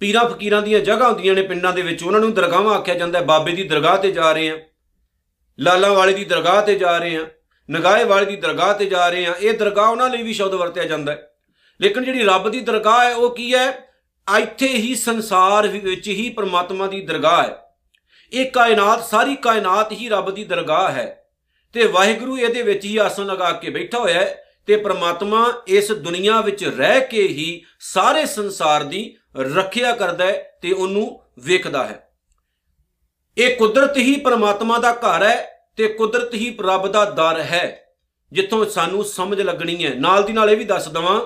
ਪੀਰਾਂ 0.00 0.24
ਫਕੀਰਾਂ 0.24 0.62
ਦੀਆਂ 0.62 0.80
ਜਗ੍ਹਾ 0.80 1.08
ਹੁੰਦੀਆਂ 1.08 1.34
ਨੇ 1.34 1.42
ਪਿੰਡਾਂ 1.42 1.72
ਦੇ 1.72 1.82
ਵਿੱਚ। 1.82 2.02
ਉਹਨਾਂ 2.02 2.20
ਨੂੰ 2.20 2.34
ਦਰਗਾਹਾਂ 2.34 2.74
ਆਖਿਆ 2.74 2.94
ਜਾਂਦਾ 2.94 3.18
ਹੈ। 3.18 3.24
ਬਾਬੇ 3.24 3.52
ਦੀ 3.52 3.62
ਦਰਗਾਹ 3.62 3.98
ਤੇ 3.98 4.12
ਜਾ 4.12 4.32
ਰਹੇ 4.32 4.50
ਆ 4.50 4.58
ਲਾਲਾ 5.60 5.92
ਵਾਲੇ 5.92 6.12
ਦੀ 6.12 6.24
ਦਰਗਾਹ 6.24 6.62
ਤੇ 6.62 6.74
ਜਾ 6.74 6.98
ਰਹੇ 6.98 7.16
ਆ 7.16 7.26
ਨਗਾਏ 7.70 8.04
ਵਾਲੇ 8.04 8.26
ਦੀ 8.26 8.36
ਦਰਗਾਹ 8.36 8.74
ਤੇ 8.74 8.86
ਜਾ 8.86 9.08
ਰਹੇ 9.08 9.26
ਆ 9.26 9.34
ਇਹ 9.40 9.58
ਦਰਗਾਹ 9.58 9.90
ਉਹਨਾਂ 9.90 10.10
ਲਈ 10.10 10.22
ਵੀ 10.22 10.32
ਸ਼ਬਦ 10.32 10.54
ਵਰਤਿਆ 10.54 10.84
ਜਾਂਦਾ 10.84 11.12
ਹੈ। 11.12 11.30
ਲੇਕਿਨ 11.80 12.04
ਜਿਹੜੀ 12.04 12.24
ਰੱਬ 12.24 12.48
ਦੀ 12.48 12.60
ਦਰਗਾਹ 12.60 13.04
ਹੈ, 13.04 13.14
ਉਹ 13.14 13.36
ਕੀ 13.36 13.54
ਹੈ? 13.54 13.88
ਇੱਥੇ 14.38 14.68
ਹੀ 14.68 14.94
ਸੰਸਾਰ 14.94 15.68
ਵਿੱਚ 15.68 16.08
ਹੀ 16.08 16.30
ਪ੍ਰਮਾਤਮਾ 16.30 16.86
ਦੀ 16.86 17.00
ਦਰਗਾਹ 17.00 17.42
ਹੈ। 17.42 17.56
ਇਹ 18.32 18.50
ਕਾਇਨਾਤ, 18.50 19.04
ਸਾਰੀ 19.04 19.36
ਕਾਇਨਾਤ 19.36 19.92
ਹੀ 19.92 20.08
ਰੱਬ 20.08 20.30
ਦੀ 20.30 20.44
ਦਰਗਾਹ 20.44 20.90
ਹੈ। 20.92 21.24
ਤੇ 21.72 21.86
ਵਾਹਿਗੁਰੂ 21.86 22.38
ਇਹਦੇ 22.38 22.62
ਵਿੱਚ 22.62 22.84
ਹੀ 22.84 22.96
ਆਸਣ 22.96 23.26
ਲਗਾ 23.26 23.52
ਕੇ 23.52 23.70
ਬੈਠਾ 23.70 23.98
ਹੋਇਆ 23.98 24.20
ਹੈ। 24.20 24.44
ਤੇ 24.68 24.76
ਪ੍ਰਮਾਤਮਾ 24.76 25.62
ਇਸ 25.66 25.92
ਦੁਨੀਆ 25.92 26.40
ਵਿੱਚ 26.40 26.64
ਰਹਿ 26.64 27.00
ਕੇ 27.00 27.22
ਹੀ 27.22 27.64
ਸਾਰੇ 27.80 28.26
ਸੰਸਾਰ 28.26 28.82
ਦੀ 28.82 29.16
ਰੱਖਿਆ 29.54 29.92
ਕਰਦਾ 29.92 30.24
ਹੈ 30.24 30.58
ਤੇ 30.62 30.72
ਉਹਨੂੰ 30.72 31.20
ਵੇਖਦਾ 31.38 31.86
ਹੈ। 31.86 32.08
ਇਹ 33.38 33.56
ਕੁਦਰਤ 33.56 33.96
ਹੀ 33.96 34.16
ਪ੍ਰਮਾਤਮਾ 34.16 34.78
ਦਾ 34.78 34.92
ਘਰ 34.92 35.22
ਹੈ 35.22 35.50
ਤੇ 35.76 35.88
ਕੁਦਰਤ 35.88 36.34
ਹੀ 36.34 36.58
ਰੱਬ 36.60 36.88
ਦਾ 36.88 37.04
ਦਰ 37.04 37.40
ਹੈ, 37.40 37.80
ਜਿੱਥੋਂ 38.32 38.66
ਸਾਨੂੰ 38.66 39.04
ਸਮਝ 39.04 39.40
ਲੱਗਣੀ 39.40 39.84
ਹੈ। 39.84 39.94
ਨਾਲ 39.94 40.22
ਦੀ 40.22 40.32
ਨਾਲ 40.32 40.50
ਇਹ 40.50 40.56
ਵੀ 40.56 40.64
ਦੱਸ 40.64 40.88
ਦਵਾਂ 40.88 41.20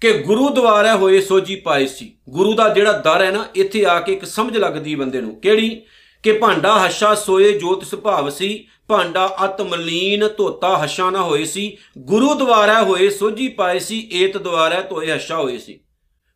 ਕਿ 0.00 0.12
ਗੁਰੂ 0.12 0.48
ਦੁਆਰਾ 0.50 0.96
ਹੋਏ 0.96 1.20
ਸੋਜੀ 1.20 1.56
ਪਾਏ 1.56 1.86
ਸੀ। 1.86 2.18
ਗੁਰੂ 2.28 2.54
ਦਾ 2.54 2.68
ਜਿਹੜਾ 2.68 2.92
ਦਰ 2.92 3.22
ਹੈ 3.22 3.30
ਨਾ, 3.30 3.48
ਇੱਥੇ 3.54 3.86
ਆ 3.86 4.00
ਕੇ 4.00 4.12
ਇੱਕ 4.12 4.24
ਸਮਝ 4.24 4.56
ਲੱਗਦੀ 4.56 4.94
ਬੰਦੇ 4.94 5.20
ਨੂੰ। 5.20 5.40
ਕਿਹੜੀ? 5.40 5.82
ਕਿ 6.22 6.32
ਭਾਂਡਾ 6.32 6.84
ਹੱਸ਼ਾ 6.84 7.14
ਸੋਏ 7.14 7.58
ਜੋਤ 7.58 7.84
ਸੁਭਾਵ 7.84 8.30
ਸੀ, 8.30 8.66
ਭਾਂਡਾ 8.88 9.36
ਅਤ 9.44 9.60
ਮਲੀਨ 9.60 10.28
ਧੋਤਾ 10.36 10.78
ਹੱਸ਼ਾ 10.78 11.10
ਨਾ 11.10 11.22
ਹੋਏ 11.22 11.44
ਸੀ, 11.44 11.76
ਗੁਰੂ 11.98 12.34
ਦੁਆਰਾ 12.34 12.82
ਹੋਏ 12.82 13.10
ਸੋਜੀ 13.10 13.48
ਪਾਏ 13.48 13.78
ਸੀ, 13.78 14.10
ਏਤ 14.12 14.36
ਦੁਆਰਾ 14.36 14.80
ਧੋਏ 14.80 15.10
ਹੱਸ਼ਾ 15.10 15.36
ਹੋਏ 15.36 15.58
ਸੀ। 15.58 15.80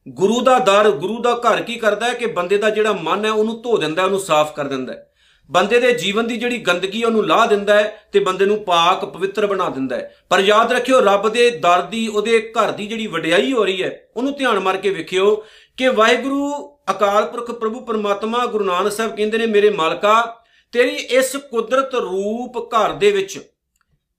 ਗੁਰੂ 0.08 0.40
ਦਾ 0.40 0.58
ਦਰ, 0.58 0.90
ਗੁਰੂ 0.90 1.22
ਦਾ 1.22 1.34
ਘਰ 1.34 1.62
ਕੀ 1.62 1.74
ਕਰਦਾ 1.74 2.06
ਹੈ 2.06 2.14
ਕਿ 2.14 2.26
ਬੰਦੇ 2.26 2.58
ਦਾ 2.58 2.70
ਜਿਹੜਾ 2.70 2.92
ਮਨ 2.92 3.24
ਹੈ 3.24 3.30
ਉਹਨੂੰ 3.30 3.62
ਧੋ 3.62 3.76
ਦਿੰਦਾ 3.76 4.02
ਹੈ, 4.02 4.06
ਉਹਨੂੰ 4.06 4.20
ਸਾਫ਼ 4.20 4.54
ਕਰ 4.54 4.64
ਦਿੰਦਾ 4.64 4.92
ਹੈ। 4.92 5.10
ਬੰਦੇ 5.50 5.80
ਦੇ 5.80 5.92
ਜੀਵਨ 5.92 6.26
ਦੀ 6.26 6.36
ਜਿਹੜੀ 6.36 6.58
ਗੰਦਗੀ 6.58 7.02
ਹੈ, 7.02 7.06
ਉਹਨੂੰ 7.06 7.26
ਲਾਹ 7.26 7.46
ਦਿੰਦਾ 7.46 7.74
ਹੈ 7.74 8.08
ਤੇ 8.12 8.20
ਬੰਦੇ 8.20 8.46
ਨੂੰ 8.46 8.64
ਪਾਕ, 8.64 9.04
ਪਵਿੱਤਰ 9.04 9.46
ਬਣਾ 9.46 9.68
ਦਿੰਦਾ 9.68 9.96
ਹੈ। 9.96 10.14
ਪਰ 10.30 10.40
ਯਾਦ 10.40 10.72
ਰੱਖਿਓ, 10.72 11.00
ਰੱਬ 11.00 11.28
ਦੇ 11.28 11.50
ਦਰ 11.50 11.82
ਦੀ, 11.82 12.08
ਉਹਦੇ 12.08 12.52
ਘਰ 12.52 12.72
ਦੀ 12.72 12.86
ਜਿਹੜੀ 12.86 13.06
ਵਡਿਆਈ 13.06 13.52
ਹੋ 13.52 13.64
ਰਹੀ 13.64 13.82
ਹੈ, 13.82 14.08
ਉਹਨੂੰ 14.16 14.32
ਧਿਆਨ 14.32 14.60
ਮਾਰ 14.60 14.76
ਕੇ 14.76 14.90
ਵੇਖਿਓ 14.90 15.44
ਕਿ 15.76 15.88
ਵਾਹਿਗੁਰੂ 15.88 16.73
ਅਕਾਲ 16.88 17.26
ਪੁਰਖ 17.26 17.50
ਪ੍ਰਭੂ 17.50 17.80
ਪਰਮਾਤਮਾ 17.80 18.44
ਗੁਰੂ 18.46 18.64
ਨਾਨਕ 18.64 18.92
ਸਾਹਿਬ 18.92 19.14
ਕਹਿੰਦੇ 19.16 19.38
ਨੇ, 19.38 19.46
ਮੇਰੇ 19.46 19.70
ਮਾਲਕਾ, 19.70 20.42
ਤੇਰੀ 20.72 20.94
ਇਸ 20.94 21.36
ਕੁਦਰਤ 21.50 21.94
ਰੂਪ 21.94 22.58
ਘਰ 22.74 22.92
ਦੇ 22.92 23.10
ਵਿੱਚ, 23.10 23.38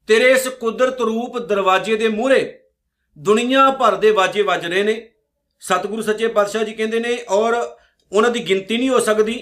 ਤੇਰੇ 0.10 0.32
ਇਸ 0.32 0.48
ਕੁਦਰਤ 0.50 1.02
ਰੂਪ 1.02 1.38
ਦਰਵਾਜ਼ੇ 1.40 1.96
ਦੇ 1.96 2.08
ਮੂਹਰੇ 2.08 2.60
ਦੁਨੀਆ 3.18 3.70
ਭਰ 3.72 3.96
ਦੇ 3.96 4.12
ਵਾਜੇ 4.12 4.42
ਵੱਜ 4.42 4.66
ਰਹੇ 4.66 4.84
ਨੇ। 4.84 5.02
ਸਤਿਗੁਰੂ 5.62 6.02
ਸੱਚੇ 6.02 6.28
ਪਾਤਸ਼ਾਹ 6.28 6.64
ਜੀ 6.64 6.74
ਕਹਿੰਦੇ 6.74 7.00
ਨੇ, 7.00 7.18
ਔਰ 7.30 7.54
ਉਹਨਾਂ 8.12 8.32
ਦੀ 8.32 8.48
ਗਿਣਤੀ 8.50 8.78
ਨਹੀਂ 8.78 8.90
ਹੋ 8.90 9.00
ਸਕਦੀ, 9.00 9.38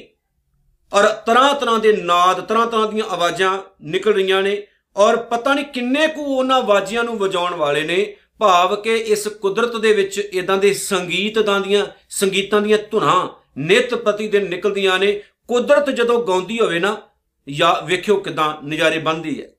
ਔਰ 0.92 1.08
ਤਰ੍ਹਾਂ 1.26 1.54
ਤਰ੍ਹਾਂ 1.56 1.80
ਦੇ 1.80 1.92
ਨਾਦ, 1.94 2.42
ਤਰ੍ਹਾਂ 2.42 2.68
ਤਰ੍ਹਾਂ 2.68 2.88
ਦੀਆਂ 2.88 3.06
ਆਵਾਜ਼ਾਂ 3.06 3.58
ਨਿਕਲ 3.84 4.14
ਰਹੀਆਂ 4.14 4.42
ਨੇ, 4.42 4.56
ਔਰ 4.96 5.16
ਪਤਾ 5.26 5.54
ਨਹੀਂ 5.54 5.66
ਕਿੰਨੇ 5.66 6.08
ਕੁ 6.08 6.26
ਉਹਨਾਂ 6.28 6.58
ਆਵਾਜ਼ਾਂ 6.58 7.04
ਨੂੰ 7.04 7.18
ਵਜਾਉਣ 7.18 7.56
ਵਾਲੇ 7.56 7.84
ਨੇ। 7.84 8.16
ਭਾਵ 8.40 8.82
ਕਿ 8.82 8.96
ਇਸ 8.96 9.28
ਕੁਦਰਤ 9.28 9.76
ਦੇ 9.76 9.94
ਵਿੱਚ 9.94 10.18
ਇਦਾਂ 10.20 10.58
ਦੇ 10.58 10.74
ਸੰਗੀਤ 10.74 11.40
ਦਾਂ 11.40 11.62
ਦੀਆਂ, 11.62 11.86
ਸੰਗੀਤਾਂ 12.10 12.62
ਦੀਆਂ 12.62 12.78
ਧੁਨਾਂ 12.92 13.28
ਨਿਤ 13.58 13.96
ਪ੍ਰਤੀ 13.96 14.28
ਦਿਨ 14.28 14.50
ਨਿਕਲਦੀਆਂ 14.50 15.00
ਨੇ। 15.00 15.22
ਕੁਦਰਤ 15.48 15.90
ਜਦੋਂ 15.90 16.28
ਗਾਉਂਦੀ 16.28 16.60
ਹੋਵੇ 16.60 16.80
ਨਾ 16.80 17.02
ਜਾਂ 17.50 17.86
ਵੇਖਿਓ 17.86 18.16
ਕਿਦਾਂ 18.16 18.66
ਨਜ਼ਾਰੇ 18.66 18.98
ਬੰਦੀ 18.98 19.44
ਹੈ। 19.44 19.50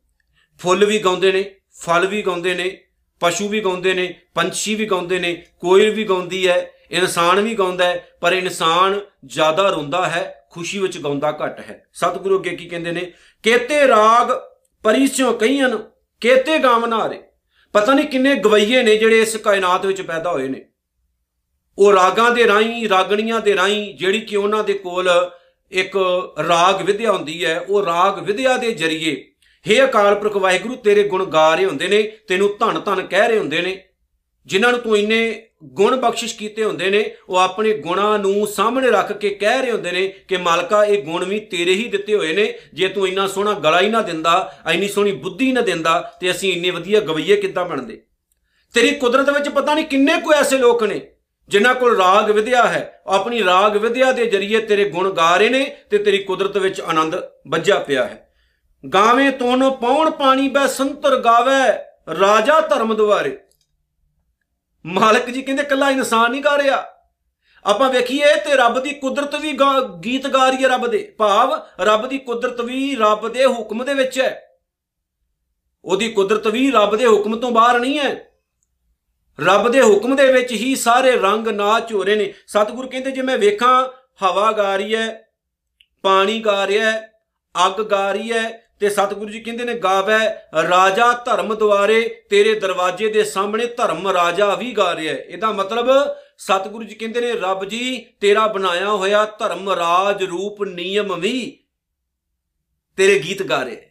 ਫੁੱਲ 0.58 0.84
ਵੀ 0.84 0.98
ਗਾਉਂਦੇ 0.98 1.32
ਨੇ, 1.32 1.54
ਫਲ 1.80 2.06
ਵੀ 2.06 2.22
ਗਾਉਂਦੇ 2.22 2.54
ਨੇ, 2.54 2.84
ਪਸ਼ੂ 3.20 3.48
ਵੀ 3.48 3.60
ਗਾਉਂਦੇ 3.60 3.94
ਨੇ, 3.94 4.20
ਪੰਛੀ 4.34 4.74
ਵੀ 4.74 4.86
ਗਾਉਂਦੇ 4.86 5.18
ਨੇ 5.18 5.46
ਕੋਈ 5.60 5.90
ਵੀ 5.90 6.04
ਗਾਉਂਦੀ 6.04 6.48
ਹੈ, 6.48 6.70
ਇਨਸਾਨ 6.90 7.40
ਵੀ 7.40 7.54
ਗਾਉਂਦਾ 7.54 7.84
ਹੈ, 7.84 8.08
ਪਰ 8.20 8.32
ਇਨਸਾਨ 8.32 9.00
ਜ਼ਿਆਦਾ 9.26 9.70
ਰੋਂਦਾ 9.70 10.08
ਹੈ, 10.08 10.46
ਖੁਸ਼ੀ 10.50 10.78
ਵਿੱਚ 10.78 10.98
ਗਾਉਂਦਾ 10.98 11.38
ਘੱਟ 11.44 11.60
ਹੈ। 11.60 11.86
ਸਤਿਗੁਰੂ 11.92 12.38
ਅੱਗੇ 12.38 12.50
ਕੀ 12.50 12.66
ਕਹਿੰਦੇ 12.66 12.92
ਨੇ? 12.92 13.12
ਕੇਤੇ 13.42 13.88
ਰਾਗ 13.88 14.32
ਪਰਿਸਿਓ 14.82 15.32
ਕਈਆਂ 15.32 15.78
ਕੇਤੇ 16.20 16.58
ਗਾਵਨਾਰੇ। 16.58 17.22
ਪਤਾ 17.74 17.94
ਨਹੀਂ 17.94 18.06
ਕਿੰਨੇ 18.06 18.34
ਗਵਈਏ 18.34 18.82
ਨੇ 18.82 18.96
ਜਿਹੜੇ 18.96 19.20
ਇਸ 19.20 19.36
ਕਾਇਨਾਤ 19.36 19.86
ਵਿੱਚ 19.86 20.02
ਪੈਦਾ 20.02 20.32
ਹੋਏ 20.32 20.48
ਨੇ। 20.48 20.64
ਉਹ 21.78 21.92
ਰਾਗਾਂ 21.92 22.30
ਦੇ 22.30 22.46
ਰਾਹੀਂ, 22.46 22.88
ਰਾਗਣੀਆਂ 22.88 23.40
ਦੇ 23.40 23.56
ਰਾਹੀਂ, 23.56 23.94
ਜਿਹੜੀ 23.94 24.20
ਕਿ 24.20 24.36
ਉਹਨਾਂ 24.36 24.64
ਦੇ 24.64 24.72
ਕੋਲ 24.72 25.10
ਇੱਕ 25.72 25.96
ਰਾਗ 26.48 26.82
ਵਿਦਿਆ 26.82 27.12
ਹੁੰਦੀ 27.12 27.44
ਹੈ, 27.44 27.60
ਉਹ 27.60 27.86
ਰਾਗ 27.86 28.18
ਵਿਦਿਆ 28.18 28.56
ਦੇ 28.56 28.72
ਜ਼ਰੀਏ, 28.72 29.24
ਹੇ 29.68 29.84
ਅਕਾਲ 29.84 30.14
ਪੁਰਖ 30.14 30.36
ਵਾਹਿਗੁਰੂ, 30.36 30.74
ਤੇਰੇ 30.74 31.02
ਗੁਣ 31.02 31.24
ਗਾ 31.24 31.54
ਰਹੇ 31.54 31.64
ਹੁੰਦੇ 31.64 31.88
ਨੇ, 31.88 32.02
ਤੈਨੂੰ 32.02 32.56
ਧੰਨ 32.60 32.80
ਧੰਨ 32.80 33.06
ਕਹਿ 33.06 33.28
ਰਹੇ 33.28 33.38
ਹੁੰਦੇ 33.38 33.60
ਨੇ, 33.60 33.84
ਜਿਨ੍ਹਾਂ 34.46 34.72
ਨੂੰ 34.72 34.80
ਤੂੰ 34.80 34.98
ਇੰਨੇ 34.98 35.46
ਗੁਣ 35.64 35.96
ਬਖਸ਼ਿਸ਼ 35.96 36.36
ਕੀਤੇ 36.36 36.64
ਹੁੰਦੇ 36.64 36.90
ਨੇ, 36.90 37.14
ਉਹ 37.28 37.36
ਆਪਣੇ 37.36 37.72
ਗੁਣਾਂ 37.72 38.18
ਨੂੰ 38.18 38.46
ਸਾਹਮਣੇ 38.46 38.90
ਰੱਖ 38.90 39.12
ਕੇ 39.12 39.30
ਕਹਿ 39.30 39.62
ਰਹੇ 39.62 39.70
ਹੁੰਦੇ 39.70 39.92
ਨੇ 39.92 40.06
ਕਿ 40.28 40.36
ਮਾਲਕਾ, 40.36 40.84
ਇਹ 40.84 41.02
ਗੁਣ 41.02 41.24
ਵੀ 41.24 41.40
ਤੇਰੇ 41.40 41.74
ਹੀ 41.74 41.88
ਦਿੱਤੇ 41.88 42.14
ਹੋਏ 42.14 42.32
ਨੇ। 42.32 42.54
ਜੇ 42.74 42.88
ਤੂੰ 42.88 43.08
ਇੰਨਾ 43.08 43.26
ਸੋਹਣਾ 43.26 43.52
ਗਲਾ 43.52 43.80
ਹੀ 43.80 43.88
ਨਾ 43.88 44.02
ਦਿੰਦਾ, 44.02 44.54
ਇੰਨੀ 44.72 44.88
ਸੋਹਣੀ 44.88 45.12
ਬੁੱਧੀ 45.12 45.52
ਨਾ 45.52 45.60
ਦਿੰਦਾ, 45.60 46.12
ਤੇ 46.20 46.30
ਅਸੀਂ 46.30 46.52
ਇੰਨੇ 46.52 46.70
ਵਧੀਆ 46.70 47.00
ਗਵਈਏ 47.00 47.36
ਕਿੱਦਾਂ 47.36 47.64
ਬਣਦੇ? 47.64 48.02
ਤੇਰੀ 48.74 48.90
ਕੁਦਰਤ 48.90 49.30
ਵਿੱਚ 49.30 49.48
ਪਤਾ 49.48 49.74
ਨਹੀਂ 49.74 49.84
ਕਿੰਨੇ 49.84 50.20
ਕੋ 50.20 50.32
ਐਸੇ 50.32 50.58
ਲੋਕ 50.58 50.82
ਨੇ, 50.82 51.00
ਜਿਨ੍ਹਾਂ 51.48 51.74
ਕੋਲ 51.74 51.96
ਰਾਗ 51.96 52.30
ਵਿਦਿਆ 52.30 52.64
ਹੈ। 52.64 53.02
ਆਪਣੀ 53.06 53.44
ਰਾਗ 53.44 53.76
ਵਿਦਿਆ 53.76 54.12
ਦੇ 54.12 54.26
ਜ਼ਰੀਏ 54.26 54.60
ਤੇਰੇ 54.60 54.90
ਗੁਣ 54.90 55.12
ਗਾ 55.12 55.36
ਰਹੇ 55.36 55.48
ਨੇ 55.48 55.76
ਤੇ 55.90 55.98
ਤੇਰੀ 55.98 56.18
ਕੁਦਰਤ 56.18 56.56
ਵਿੱਚ 56.56 56.80
ਆਨੰਦ 56.80 57.16
ਵੱਜਾ 57.48 57.78
ਪਿਆ 57.78 58.04
ਹੈ। 58.04 58.28
ਗਾਵੇਂ 58.94 59.30
ਤੋਨ 59.30 59.70
ਪੌਣ 59.70 60.10
ਪਾਣੀ 60.10 60.48
ਬੈ 60.48 60.66
ਸੰਤਰ 60.66 61.16
ਗਾਵੇ, 61.16 61.72
ਰਾਜਾ 62.20 62.60
ਧਰਮ 62.60 62.94
ਦੁਆਰੇ। 62.94 63.38
ਮਾਲਕ 64.84 65.30
ਜੀ 65.30 65.42
ਕਹਿੰਦੇ 65.42 65.62
ਕੱਲਾ 65.62 65.90
ਇਨਸਾਨ 65.90 66.30
ਨਹੀਂ 66.30 66.42
ਗਾ 66.42 66.56
ਰਿਹਾ। 66.58 66.84
ਆਪਾਂ 67.64 67.88
ਵੇਖੀਏ 67.90 68.34
ਤੇ 68.36 68.56
ਰੱਬ 68.56 68.78
ਦੀ 68.80 68.92
ਕੁਦਰਤ 68.94 69.34
ਵੀ 69.34 69.58
ਗੀਤ 70.04 70.26
ਗਾ 70.26 70.48
ਰਹੀ 70.50 70.64
ਹੈ 70.64 70.68
ਰੱਬ 70.68 70.86
ਦੇ। 70.86 71.14
ਭਾਵ 71.18 71.54
ਰੱਬ 71.80 72.06
ਦੀ 72.06 72.18
ਕੁਦਰਤ 72.18 72.60
ਵੀ 72.60 72.94
ਰੱਬ 72.96 73.28
ਦੇ 73.28 73.46
ਹੁਕਮ 73.46 73.84
ਦੇ 73.84 73.94
ਵਿੱਚ 73.94 74.18
ਹੈ। 74.20 74.40
ਉਹਦੀ 75.84 76.08
ਕੁਦਰਤ 76.08 76.46
ਵੀ 76.46 76.70
ਰੱਬ 76.70 76.96
ਦੇ 76.96 77.06
ਹੁਕਮ 77.06 77.36
ਤੋਂ 77.36 77.50
ਬਾਹਰ 77.50 77.78
ਨਹੀਂ 77.80 77.98
ਹੈ। 77.98 78.30
ਰੱਬ 79.38 79.68
ਦੇ 79.68 79.82
ਹੁਕਮ 79.82 80.16
ਦੇ 80.16 80.32
ਵਿੱਚ 80.32 80.52
ਹੀ 80.52 80.74
ਸਾਰੇ 80.76 81.16
ਰੰਗ 81.16 81.48
ਨਾਚ 81.48 81.92
ਹੋ 81.92 82.02
ਰਹੇ 82.04 82.16
ਨੇ। 82.16 82.32
ਸਤਿਗੁਰ 82.46 82.86
ਕਹਿੰਦੇ 82.86 83.10
ਜੇ 83.10 83.22
ਮੈਂ 83.22 83.38
ਵੇਖਾਂ, 83.38 83.84
ਹਵਾ 84.22 84.52
ਗਾ 84.52 84.76
ਰਹੀ 84.76 84.94
ਹੈ, 84.94 85.28
ਪਾਣੀ 86.02 86.40
ਗਾ 86.40 86.66
ਰਿਹਾ 86.66 86.90
ਹੈ, 86.90 87.12
ਅੱਗ 87.66 87.80
ਗਾ 87.82 88.12
ਰਹੀ 88.12 88.32
ਹੈ 88.32 88.63
ਤੇ 88.80 88.90
ਸਤਿਗੁਰੂ 88.90 89.30
ਜੀ 89.30 89.40
ਕਹਿੰਦੇ 89.40 89.64
ਨੇ, 89.64 89.74
ਗਾਵੇ 89.74 90.18
ਰਾਜਾ 90.68 91.12
ਧਰਮ 91.12 91.54
ਦੁਆਰੇ, 91.54 92.22
ਤੇਰੇ 92.30 92.60
ਦਰਵਾਜ਼ੇ 92.60 93.12
ਦੇ 93.12 93.24
ਸਾਹਮਣੇ 93.24 93.66
ਧਰਮ 93.66 94.08
ਰਾਜਾ 94.08 94.54
ਵੀ 94.54 94.72
ਗਾ 94.72 94.96
ਰਿਹਾ 94.96 95.14
ਹੈ। 95.14 95.18
ਇਹਦਾ 95.18 95.52
ਮਤਲਬ 95.52 96.16
ਸਤਿਗੁਰੂ 96.38 96.84
ਜੀ 96.84 96.94
ਕਹਿੰਦੇ 96.94 97.20
ਨੇ, 97.20 97.32
ਰੱਬ 97.32 97.64
ਜੀ, 97.64 98.06
ਤੇਰਾ 98.20 98.46
ਬਣਾਇਆ 98.46 98.88
ਹੋਇਆ 98.88 99.24
ਧਰਮ 99.24 99.70
ਰਾਜ 99.70 100.24
ਰੂਪ 100.24 100.62
ਨਿਯਮ 100.62 101.20
ਵੀ 101.20 101.58
ਤੇਰੇ 102.96 103.18
ਗੀਤ 103.18 103.42
ਗਾ 103.42 103.64
ਰਿਹਾ 103.64 103.76
ਹੈ। 103.76 103.90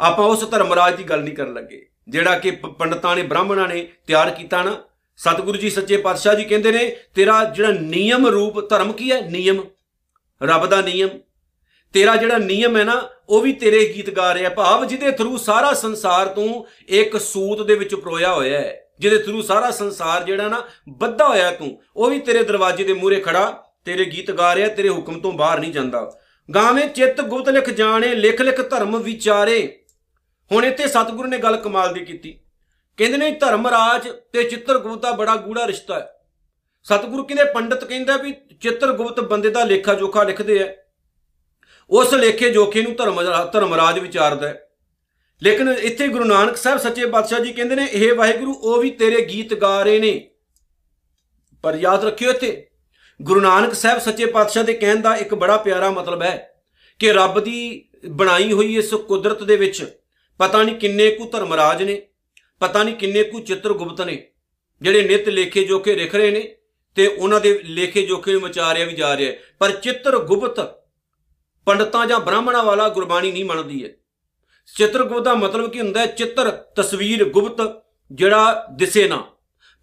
ਆਪਾਂ 0.00 0.26
ਉਸ 0.26 0.50
ਧਰਮ 0.50 0.72
ਰਾਜ 0.72 0.96
ਦੀ 0.96 1.04
ਗੱਲ 1.04 1.22
ਨਹੀਂ 1.22 1.34
ਕਰਨ 1.34 1.54
ਲੱਗੇ। 1.54 1.86
ਜਿਹੜਾ 2.08 2.38
ਕਿ 2.38 2.50
ਪੰਡਤਾਂ 2.50 3.16
ਨੇ, 3.16 3.22
ਬ੍ਰਾਹਮਣਾਂ 3.22 3.68
ਨੇ 3.68 3.88
ਤਿਆਰ 4.06 4.30
ਕੀਤਾ 4.30 4.62
ਨਾ, 4.62 4.84
ਸਤਿਗੁਰੂ 5.16 5.58
ਜੀ 5.58 5.70
ਸੱਚੇ 5.70 5.96
ਪਾਤਸ਼ਾਹ 5.96 6.34
ਜੀ 6.34 6.44
ਕਹਿੰਦੇ 6.44 6.72
ਨੇ, 6.72 6.96
ਤੇਰਾ 7.14 7.44
ਜਿਹੜਾ 7.44 7.68
ਨਿਯਮ 7.68 8.26
ਰੂਪ, 8.26 8.70
ਧਰਮ 8.70 8.92
ਕੀ 8.92 9.12
ਹੈ? 9.12 9.20
ਨਿਯਮ। 9.20 9.64
ਰੱਬ 10.42 10.66
ਦਾ 10.66 10.80
ਨਿਯਮ। 10.80 11.08
ਤੇਰਾ 11.92 12.16
ਜਿਹੜਾ 12.16 12.38
ਨਿਯਮ 12.38 12.76
ਹੈ 12.76 12.84
ਨਾ, 12.84 13.08
ਉਹ 13.28 13.40
ਵੀ 13.40 13.52
ਤੇਰੇ 13.52 13.92
ਗੀਤ 13.96 14.10
ਗਾ 14.10 14.34
ਰਿਹਾ 14.34 14.50
ਭਾਵ, 14.50 14.84
ਜਿਹਦੇ 14.84 15.10
ਥਰੂ 15.10 15.36
ਸਾਰਾ 15.36 15.72
ਸੰਸਾਰ 15.72 16.26
ਤੂੰ 16.26 16.66
ਇੱਕ 16.88 17.20
ਸੂਤ 17.20 17.66
ਦੇ 17.66 17.74
ਵਿੱਚ 17.74 17.94
ਪਰੋਇਆ 17.94 18.34
ਹੋਇਆ 18.34 18.60
ਹੈ। 18.60 18.86
ਜਿਹਦੇ 18.98 19.18
ਥਰੂ 19.18 19.42
ਸਾਰਾ 19.42 19.70
ਸੰਸਾਰ 19.70 20.24
ਜਿਹੜਾ 20.24 20.48
ਨਾ 20.48 20.64
ਬੱਧਾ 20.88 21.28
ਹੋਇਆ 21.28 21.50
ਤੂੰ, 21.50 21.82
ਉਹ 21.96 22.10
ਵੀ 22.10 22.20
ਤੇਰੇ 22.20 22.42
ਦਰਵਾਜ਼ੇ 22.42 22.84
ਦੇ 22.84 22.92
ਮੂਹਰੇ 22.92 23.20
ਖੜਾ, 23.20 23.64
ਤੇਰੇ 23.84 24.04
ਗੀਤ 24.04 24.30
ਗਾ 24.30 24.54
ਰਿਹਾ, 24.54 24.68
ਤੇਰੇ 24.68 24.88
ਹੁਕਮ 24.88 25.20
ਤੋਂ 25.20 25.32
ਬਾਹਰ 25.32 25.60
ਨਹੀਂ 25.60 25.72
ਜਾਂਦਾ। 25.72 26.20
ਗਾਵੇਂ 26.54 26.88
ਚਿੱਤ 26.88 27.20
ਗੁਪਤ 27.20 27.48
ਲਿਖ 27.48 27.70
ਜਾਣੇ, 27.70 28.14
ਲਿਖ 28.14 28.42
ਲਿਖ 28.42 28.70
ਧਰਮ 28.70 28.96
ਵਿਚਾਰੇ। 28.96 29.80
ਹੁਣ 30.52 30.64
ਇੱਥੇ 30.64 30.88
ਸਤਿਗੁਰੂ 30.88 31.28
ਨੇ 31.28 31.38
ਗੱਲ 31.38 31.56
ਕਮਾਲ 31.56 31.94
ਦੀ 31.94 32.00
ਕੀਤੀ। 32.00 32.40
ਕਹਿੰਦੇ 32.96 33.18
ਨੇ 33.18 33.30
ਧਰਮ 33.30 33.66
ਰਾਜ 33.66 34.08
ਤੇ 34.32 34.42
ਚਿੱਤਰਗੁਪਤ 34.42 35.02
ਦਾ 35.02 35.10
ਬੜਾ 35.10 35.36
ਗੂੜਾ 35.36 35.66
ਰਿਸ਼ਤਾ 35.66 35.94
ਹੈ। 35.94 36.12
ਸਤਿਗੁਰੂ 36.82 37.24
ਕਹਿੰਦੇ 37.24 37.52
ਪੰਡਤ 37.52 37.84
ਕਹਿੰਦਾ 37.84 38.16
ਵੀ 38.16 38.34
ਚਿੱਤਰਗੁਪਤ 38.60 39.20
ਬੰਦੇ 39.20 39.50
ਦਾ 39.50 39.64
ਲੇਖਾ 39.64 39.94
ਜੋਖਾ 39.94 40.22
ਲਿਖਦੇ 40.22 40.62
ਆ। 40.62 40.72
ਉਸ 41.90 42.14
ਲੇਖੇ 42.14 42.50
ਜੋਖੇ 42.50 42.82
ਨੂੰ 42.82 42.94
ਧਰਮ 42.96 43.22
ਧਰਮ 43.52 43.74
ਰਾਜ 43.74 43.98
ਵਿਚਾਰਦਾ 43.98 44.54
ਲੇਕਿਨ 45.42 45.68
ਇੱਥੇ 45.68 46.08
ਗੁਰੂ 46.08 46.24
ਨਾਨਕ 46.24 46.56
ਸਾਹਿਬ 46.56 46.78
ਸੱਚੇ 46.78 47.06
ਪਾਤਸ਼ਾਹ 47.06 47.40
ਜੀ 47.40 47.52
ਕਹਿੰਦੇ 47.52 47.74
ਨੇ, 47.76 47.88
ਇਹ 47.92 48.14
ਵਾਹਿਗੁਰੂ, 48.14 48.52
ਉਹ 48.52 48.80
ਵੀ 48.82 48.90
ਤੇਰੇ 48.90 49.20
ਗੀਤ 49.26 49.54
ਗਾ 49.54 49.82
ਰਹੇ 49.82 49.98
ਨੇ। 49.98 50.30
ਪਰ 51.64 51.74
ਯਾਦ 51.74 52.04
ਰੱਖਿਓ 52.04 52.30
ਇੱਥੇ, 52.30 52.66
ਗੁਰੂ 53.20 53.40
ਨਾਨਕ 53.40 53.74
ਸਾਹਿਬ 53.74 53.98
ਸੱਚੇ 53.98 54.26
ਪਾਤਸ਼ਾਹ 54.26 54.64
ਦੇ 54.64 54.72
ਕਹਿਣ 54.72 55.00
ਦਾ 55.00 55.14
ਇੱਕ 55.16 55.34
ਬੜਾ 55.34 55.56
ਪਿਆਰਾ 55.56 55.90
ਮਤਲਬ 55.90 56.22
ਹੈ 56.22 56.62
ਕਿ 57.00 57.12
ਰੱਬ 57.12 57.40
ਦੀ 57.40 57.84
ਬਣਾਈ 58.06 58.52
ਹੋਈ 58.52 58.76
ਇਸ 58.76 58.94
ਕੁਦਰਤ 59.08 59.42
ਦੇ 59.42 59.56
ਵਿੱਚ 59.56 59.84
ਪਤਾ 60.40 60.62
ਨਹੀਂ 60.62 60.76
ਕਿੰਨੇ 60.76 61.10
ਕੁ 61.10 61.28
ਧਰਮਰਾਜ 61.30 61.82
ਨੇ, 61.82 62.00
ਪਤਾ 62.60 62.82
ਨਹੀਂ 62.82 62.94
ਕਿੰਨੇ 62.96 63.22
ਕੁ 63.22 63.40
ਚਿੱਤਰਗੁਪਤ 63.40 64.00
ਨੇ, 64.00 64.22
ਜਿਹੜੇ 64.82 65.02
ਨਿਤ 65.02 65.28
ਲੇਖੇ 65.28 65.64
ਜੋਖੇ 65.64 65.94
ਲਿਖ 65.94 66.14
ਰਹੇ 66.14 66.30
ਨੇ 66.30 66.42
ਤੇ 66.96 67.06
ਉਹਨਾਂ 67.06 67.40
ਦੇ 67.40 67.58
ਲੇਖੇ 67.64 68.02
ਜੋਖੇ 68.06 68.32
ਨੂੰ 68.32 68.40
ਵਿਚਾਰਿਆ 68.40 68.84
ਵੀ 68.84 68.92
ਜਾ 68.92 69.16
ਰਿਹਾ 69.16 69.32
ਪਰ 69.58 69.70
ਚਿੱਤਰਗੁਪਤ 69.70 70.60
ਪੰਡਤਾਂ 71.66 72.06
ਜਾਂ 72.06 72.20
ਬ੍ਰਾਹਮਣਾਂ 72.20 72.64
ਵਾਲਾ 72.64 72.88
ਗੁਰਬਾਣੀ 72.88 73.32
ਨਹੀਂ 73.32 73.44
ਮੰਨਦੀ 73.44 73.84
ਹੈ। 73.84 73.90
ਚਿੱਤਰਗੁਪਤ 74.76 75.22
ਦਾ 75.22 75.34
ਮਤਲਬ 75.34 75.70
ਕੀ 75.70 75.80
ਹੁੰਦਾ 75.80 76.00
ਹੈ? 76.00 76.06
ਚਿੱਤਰ, 76.06 76.50
ਤਸਵੀਰ 76.50 77.24
ਗੁਪਤ, 77.24 77.82
ਜਿਹੜਾ 78.12 78.66
ਦਿਸੇ 78.72 79.08
ਨਾ। 79.08 79.26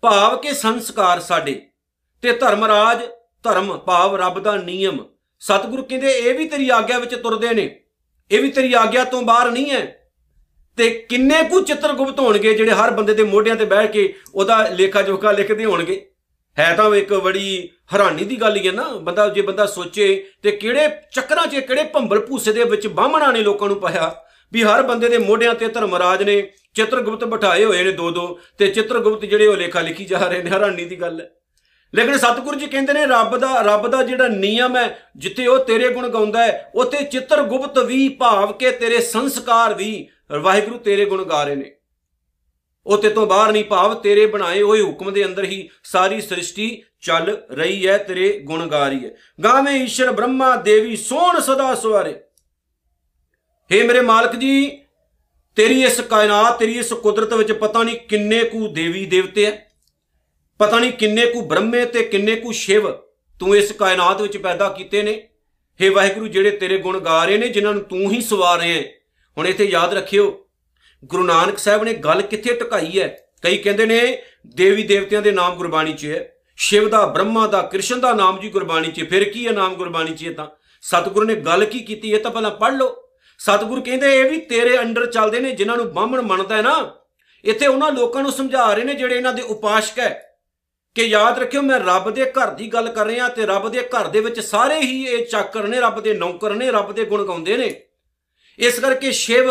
ਭਾਵ 0.01 0.37
ਕੇ 0.37 0.53
ਸੰਸਕਾਰ 0.53 1.19
ਸਾਡੇ। 1.19 1.67
ਤੇ 2.21 2.33
ਧਰਮਰਾਜ, 2.33 2.99
ਧਰਮ, 3.43 3.77
ਭਾਵ, 3.77 4.15
ਰੱਬ 4.15 4.39
ਦਾ 4.39 4.55
ਨਿਯਮ। 4.55 5.05
ਸਤਿਗੁਰੂ 5.39 5.83
ਕਹਿੰਦੇ, 5.83 6.11
ਇਹ 6.11 6.37
ਵੀ 6.37 6.47
ਤੇਰੀ 6.47 6.69
ਆਗਿਆ 6.69 6.99
ਵਿੱਚ 6.99 7.15
ਤੁਰਦੇ 7.15 7.53
ਨੇ। 7.53 7.79
ਇਹ 8.31 8.41
ਵੀ 8.41 8.51
ਤੇਰੀ 8.51 8.73
ਆਗਿਆ 8.73 9.03
ਤੋਂ 9.03 9.21
ਬਾਹਰ 9.21 9.51
ਨਹੀਂ 9.51 9.71
ਹੈ। 9.71 10.11
ਤੇ 10.77 10.89
ਕਿੰਨੇ 10.89 11.43
ਕੁ 11.43 11.61
ਚਿੱਤਰਗੁਪਤ 11.61 12.19
ਹੋਣਗੇ 12.19 12.53
ਜਿਹੜੇ 12.53 12.71
ਹਰ 12.71 12.91
ਬੰਦੇ 12.91 13.13
ਦੇ 13.13 13.23
ਮੋਢਿਆਂ 13.23 13.55
ਤੇ 13.55 13.65
ਬਹਿ 13.65 13.87
ਕੇ 13.87 14.17
ਉਹਦਾ 14.35 14.67
ਲੇਖਾ 14.67 15.01
ਜੋਖਾ 15.01 15.31
ਲਿਖਦੇ 15.31 15.65
ਹੋਣਗੇ? 15.65 16.11
ਹੈ 16.59 16.73
ਤਾਂ 16.75 16.95
ਇੱਕ 16.95 17.13
ਬੜੀ 17.13 17.69
ਹੈਰਾਨੀ 17.93 18.23
ਦੀ 18.23 18.35
ਗੱਲ 18.35 18.55
ਹੀ 18.55 18.67
ਹੈ 18.67 18.71
ਨਾ। 18.71 18.83
ਬੰਦਾ 18.83 19.29
ਜੇ 19.29 19.41
ਬੰਦਾ 19.41 19.65
ਸੋਚੇ 19.65 20.25
ਤੇ 20.43 20.51
ਕਿਹੜੇ 20.51 20.89
ਚੱਕਰਾਂ 21.13 21.47
'ਚ, 21.47 21.55
ਕਿਹੜੇ 21.55 21.83
ਭੰਬਲ 21.83 22.19
ਭੂਸੇ 22.19 22.53
ਦੇ 22.53 22.63
ਵਿੱਚ 22.63 22.87
ਬਾਹਮਣਾ 22.87 23.31
ਨੇ 23.31 23.41
ਲੋਕਾਂ 23.41 23.67
ਨੂੰ 23.67 23.79
ਪਾਇਆ। 23.79 24.15
ਵੀ 24.53 24.63
ਹਰ 24.63 24.81
ਬੰਦੇ 24.83 25.09
ਦੇ 25.09 25.17
ਮੋਢਿਆਂ 25.17 25.55
ਤੇ 25.55 25.67
ਧਰਮਰਾਜ 25.67 26.23
ਨੇ 26.23 26.41
ਚਿੱਤਰਗੁਪਤ 26.73 27.23
ਬਿਠਾਏ 27.23 27.65
ਹੋਏ 27.65 27.83
ਨੇ 27.83 27.91
ਦੋ 27.91 28.11
ਦੋ 28.11 28.39
ਤੇ 28.57 28.67
ਚਿੱਤਰਗੁਪਤ 28.67 29.25
ਜਿਹੜੇ 29.25 29.47
ਉਹ 29.47 29.55
ਲੇਖਾ 29.55 29.81
ਲਿਖੀ 29.81 30.05
ਜਾ 30.05 30.19
ਰਹੇ 30.19 30.43
ਨੇ। 30.43 30.49
ਹੈਰਾਨੀ 30.49 30.85
ਦੀ 30.85 31.01
ਗੱਲ 31.01 31.21
ਹੈ। 31.21 31.29
ਲੇਕਿਨ 31.95 32.17
ਸਤਿਗੁਰੂ 32.17 32.59
ਜੀ 32.59 32.67
ਕਹਿੰਦੇ 32.67 32.93
ਨੇ, 32.93 33.05
ਰੱਬ 33.05 33.37
ਦਾ 33.37 33.61
ਰੱਬ 33.61 33.87
ਦਾ 33.87 34.03
ਜਿਹੜਾ 34.03 34.27
ਨਿਯਮ 34.27 34.77
ਹੈ, 34.77 34.99
ਜਿੱਥੇ 35.17 35.47
ਉਹ 35.47 35.59
ਤੇਰੇ 35.59 35.89
ਗੁਣ 35.89 36.09
ਗਾਉਂਦਾ 36.09 36.43
ਹੈ, 36.43 36.71
ਉੱਥੇ 36.75 37.03
ਚਿੱਤਰਗੁਪਤ 37.03 37.79
ਵੀ 37.79 38.09
ਭਾਵ 38.09 38.53
ਕੇ 38.53 38.71
ਤੇਰੇ 38.71 39.01
ਸੰਸਕਾਰ 39.01 39.73
ਵੀ 39.73 40.07
ਵਾਹਿਗੁਰੂ 40.41 40.77
ਤੇਰੇ 40.77 41.05
ਗੁਣ 41.05 41.23
ਗਾ 41.23 41.43
ਰਹੇ 41.43 41.55
ਨੇ। 41.55 41.76
ਉਹ 42.87 42.97
ਤੇ 42.97 43.09
ਤੋਂ 43.09 43.27
ਬਾਹਰ 43.27 43.51
ਨਹੀਂ 43.51 43.63
ਭਾਵ 43.63 43.93
ਤੇਰੇ 43.93 44.25
ਬਣਾਏ 44.25 44.61
ਹੋਏ 44.61 44.81
ਹੁਕਮ 44.81 45.11
ਦੇ 45.13 45.25
ਅੰਦਰ 45.25 45.43
ਹੀ 45.43 45.69
ਸਾਰੀ 45.83 46.21
ਸ੍ਰਿਸ਼ਟੀ 46.21 46.83
ਚੱਲ 47.01 47.37
ਰਹੀ 47.51 47.87
ਹੈ, 47.87 47.97
ਤੇਰੇ 47.97 48.39
ਗੁਣ 48.39 48.67
ਗਾ 48.67 48.87
ਰਹੀ 48.87 49.05
ਹੈ। 49.05 49.15
ਗਾਵੇਂ 49.43 49.83
ਈਸ਼ਰ 49.83 50.11
ਬ੍ਰਹਮਾ 50.11 50.55
ਦੇਵੀ 50.55 50.95
ਸੋਹਣ 50.95 51.39
ਸਦਾ 51.39 51.75
ਸਵਾਰੇ। 51.75 52.13
हे 53.71 53.85
ਮੇਰੇ 53.87 54.01
ਮਾਲਕ 54.01 54.35
ਜੀ, 54.35 54.81
ਤੇਰੀ 55.55 55.83
ਇਸ 55.83 55.99
ਕਾਇਨਾਤ, 56.01 56.59
ਤੇਰੀ 56.59 56.77
ਇਸ 56.77 56.93
ਕੁਦਰਤ 56.93 57.33
ਵਿੱਚ 57.33 57.51
ਪਤਾ 57.51 57.83
ਨਹੀਂ 57.83 57.95
ਕਿੰਨੇ 57.99 58.43
ਕੁ 58.43 58.67
ਦੇਵੀ 58.67 59.05
ਦੇਵਤੇ 59.05 59.45
ਐ 59.45 59.51
ਪਤਾ 60.59 60.79
ਨਹੀਂ 60.79 60.91
ਕਿੰਨੇ 60.91 61.25
ਕੁ 61.25 61.41
ਬ੍ਰਹਮੇ 61.41 61.85
ਤੇ 61.85 62.03
ਕਿੰਨੇ 62.03 62.35
ਕੁ 62.35 62.51
ਸ਼ਿਵ 62.51 62.91
ਤੂੰ 63.39 63.55
ਇਸ 63.57 63.71
ਕਾਇਨਾਤ 63.71 64.21
ਵਿੱਚ 64.21 64.37
ਪੈਦਾ 64.37 64.69
ਕੀਤੇ 64.69 65.01
ਨੇ। 65.03 65.29
हे 65.79 65.93
ਵਾਹਿਗੁਰੂ, 65.93 66.27
ਜਿਹੜੇ 66.27 66.51
ਤੇਰੇ 66.51 66.77
ਗੁਣ 66.77 66.99
ਗਾ 66.99 67.25
ਰਹੇ 67.25 67.37
ਨੇ, 67.37 67.47
ਜਿਨ੍ਹਾਂ 67.47 67.73
ਨੂੰ 67.73 67.83
ਤੂੰ 67.83 68.11
ਹੀ 68.11 68.21
ਸਵਾਰ 68.21 68.59
ਰਿਹਾ 68.59 68.81
ਹੁਣ 69.37 69.47
ਇੱਥੇ 69.47 69.65
ਯਾਦ 69.65 69.93
ਰੱਖਿਓ 69.93 70.46
ਗੁਰੂ 71.05 71.23
ਨਾਨਕ 71.23 71.57
ਸਾਹਿਬ 71.57 71.83
ਨੇ 71.83 71.93
ਗੱਲ 71.93 72.21
ਕਿੱਥੇ 72.21 72.53
ਟਿਕਾਈ 72.53 72.99
ਹੈ? 72.99 73.27
ਕਈ 73.41 73.57
ਕਹਿੰਦੇ 73.57 73.85
ਨੇ 73.85 74.21
ਦੇਵੀ 74.47 74.83
ਦੇਵਤਿਆਂ 74.83 75.21
ਦੇ 75.21 75.31
ਨਾਮ 75.31 75.55
ਗੁਰਬਾਣੀ 75.55 75.93
'ਚ 75.93 76.05
ਹੈ। 76.05 76.33
ਸ਼ਿਵ 76.55 76.89
ਦਾ, 76.89 77.05
ਬ੍ਰਹਮਾ 77.05 77.47
ਦਾ, 77.47 77.61
ਕ੍ਰਿਸ਼ਨ 77.61 77.99
ਦਾ 77.99 78.13
ਨਾਮ 78.13 78.39
ਜੀ 78.39 78.49
ਗੁਰਬਾਣੀ 78.49 78.91
'ਚ 78.91 79.09
ਫਿਰ 79.09 79.29
ਕੀ 79.29 79.47
ਹੈ 79.47 79.51
ਨਾਮ 79.51 79.75
ਗੁਰਬਾਣੀ 79.75 80.13
'ਚ 80.13 80.33
ਤਾਂ? 80.37 80.47
ਸਤਿਗੁਰੂ 80.81 81.25
ਨੇ 81.25 81.35
ਗੱਲ 81.35 81.65
ਕੀ 81.65 81.79
ਕੀਤੀ? 81.79 82.11
ਇਹ 82.11 82.19
ਤਾਂ 82.19 82.31
ਪਹਿਲਾਂ 82.31 82.51
ਪੜ੍ਹ 82.51 82.75
ਲਓ। 82.75 83.09
ਸਤਿਗੁਰੂ 83.39 83.81
ਕਹਿੰਦੇ 83.81 84.19
ਇਹ 84.19 84.29
ਵੀ 84.29 84.37
ਤੇਰੇ 84.37 84.79
ਅੰਡਰ 84.79 85.05
ਚੱਲਦੇ 85.05 85.39
ਨੇ, 85.39 85.51
ਜਿਨ੍ਹਾਂ 85.51 85.77
ਨੂੰ 85.77 85.93
ਬਾਹਮਣ 85.93 86.21
ਮੰਨਦਾ 86.21 86.55
ਹੈ 86.55 86.61
ਨਾ। 86.61 86.95
ਇੱਥੇ 87.45 87.67
ਉਹਨਾਂ 87.67 87.91
ਲੋਕਾਂ 87.91 88.23
ਨੂੰ 88.23 88.31
ਸਮਝਾ 88.31 88.73
ਰਹੇ 88.73 88.83
ਨੇ 88.83 88.93
ਜਿਹੜੇ 88.93 89.15
ਇਹਨਾਂ 89.15 89.33
ਦੇ 89.33 89.41
ਉਪਾਸ਼ਕ 89.41 89.99
ਹੈ। 89.99 90.23
ਕਿ 90.95 91.03
ਯਾਦ 91.03 91.39
ਰੱਖਿਓ, 91.39 91.61
ਮੈਂ 91.61 91.79
ਰੱਬ 91.79 92.09
ਦੇ 92.09 92.25
ਘਰ 92.25 92.51
ਦੀ 92.51 92.67
ਗੱਲ 92.67 92.89
ਕਰ 92.89 93.05
ਰਿਹਾ 93.05 93.27
ਤੇ 93.27 93.45
ਰੱਬ 93.45 93.69
ਦੇ 93.69 93.81
ਘਰ 93.81 94.07
ਦੇ 94.07 94.19
ਵਿੱਚ 94.19 94.39
ਸਾਰੇ 94.39 94.79
ਹੀ 94.79 95.05
ਇਹ 95.07 95.25
ਚਾਕਰ 95.25 95.63
ਨੇ, 95.63 95.79
ਰੱਬ 95.79 96.01
ਦੇ 96.01 96.13
ਨੌਕਰ 96.13 96.53
ਨੇ, 96.53 96.71
ਰੱਬ 96.71 96.91
ਦੇ 96.91 97.05
ਗੁਣ 97.05 97.27
ਗਾਉਂਦੇ 97.27 97.57
ਨੇ। 97.57 97.81
ਇਸ 98.59 98.79
ਕਰਕੇ 98.79 99.11
ਸ਼ਿਵ 99.11 99.45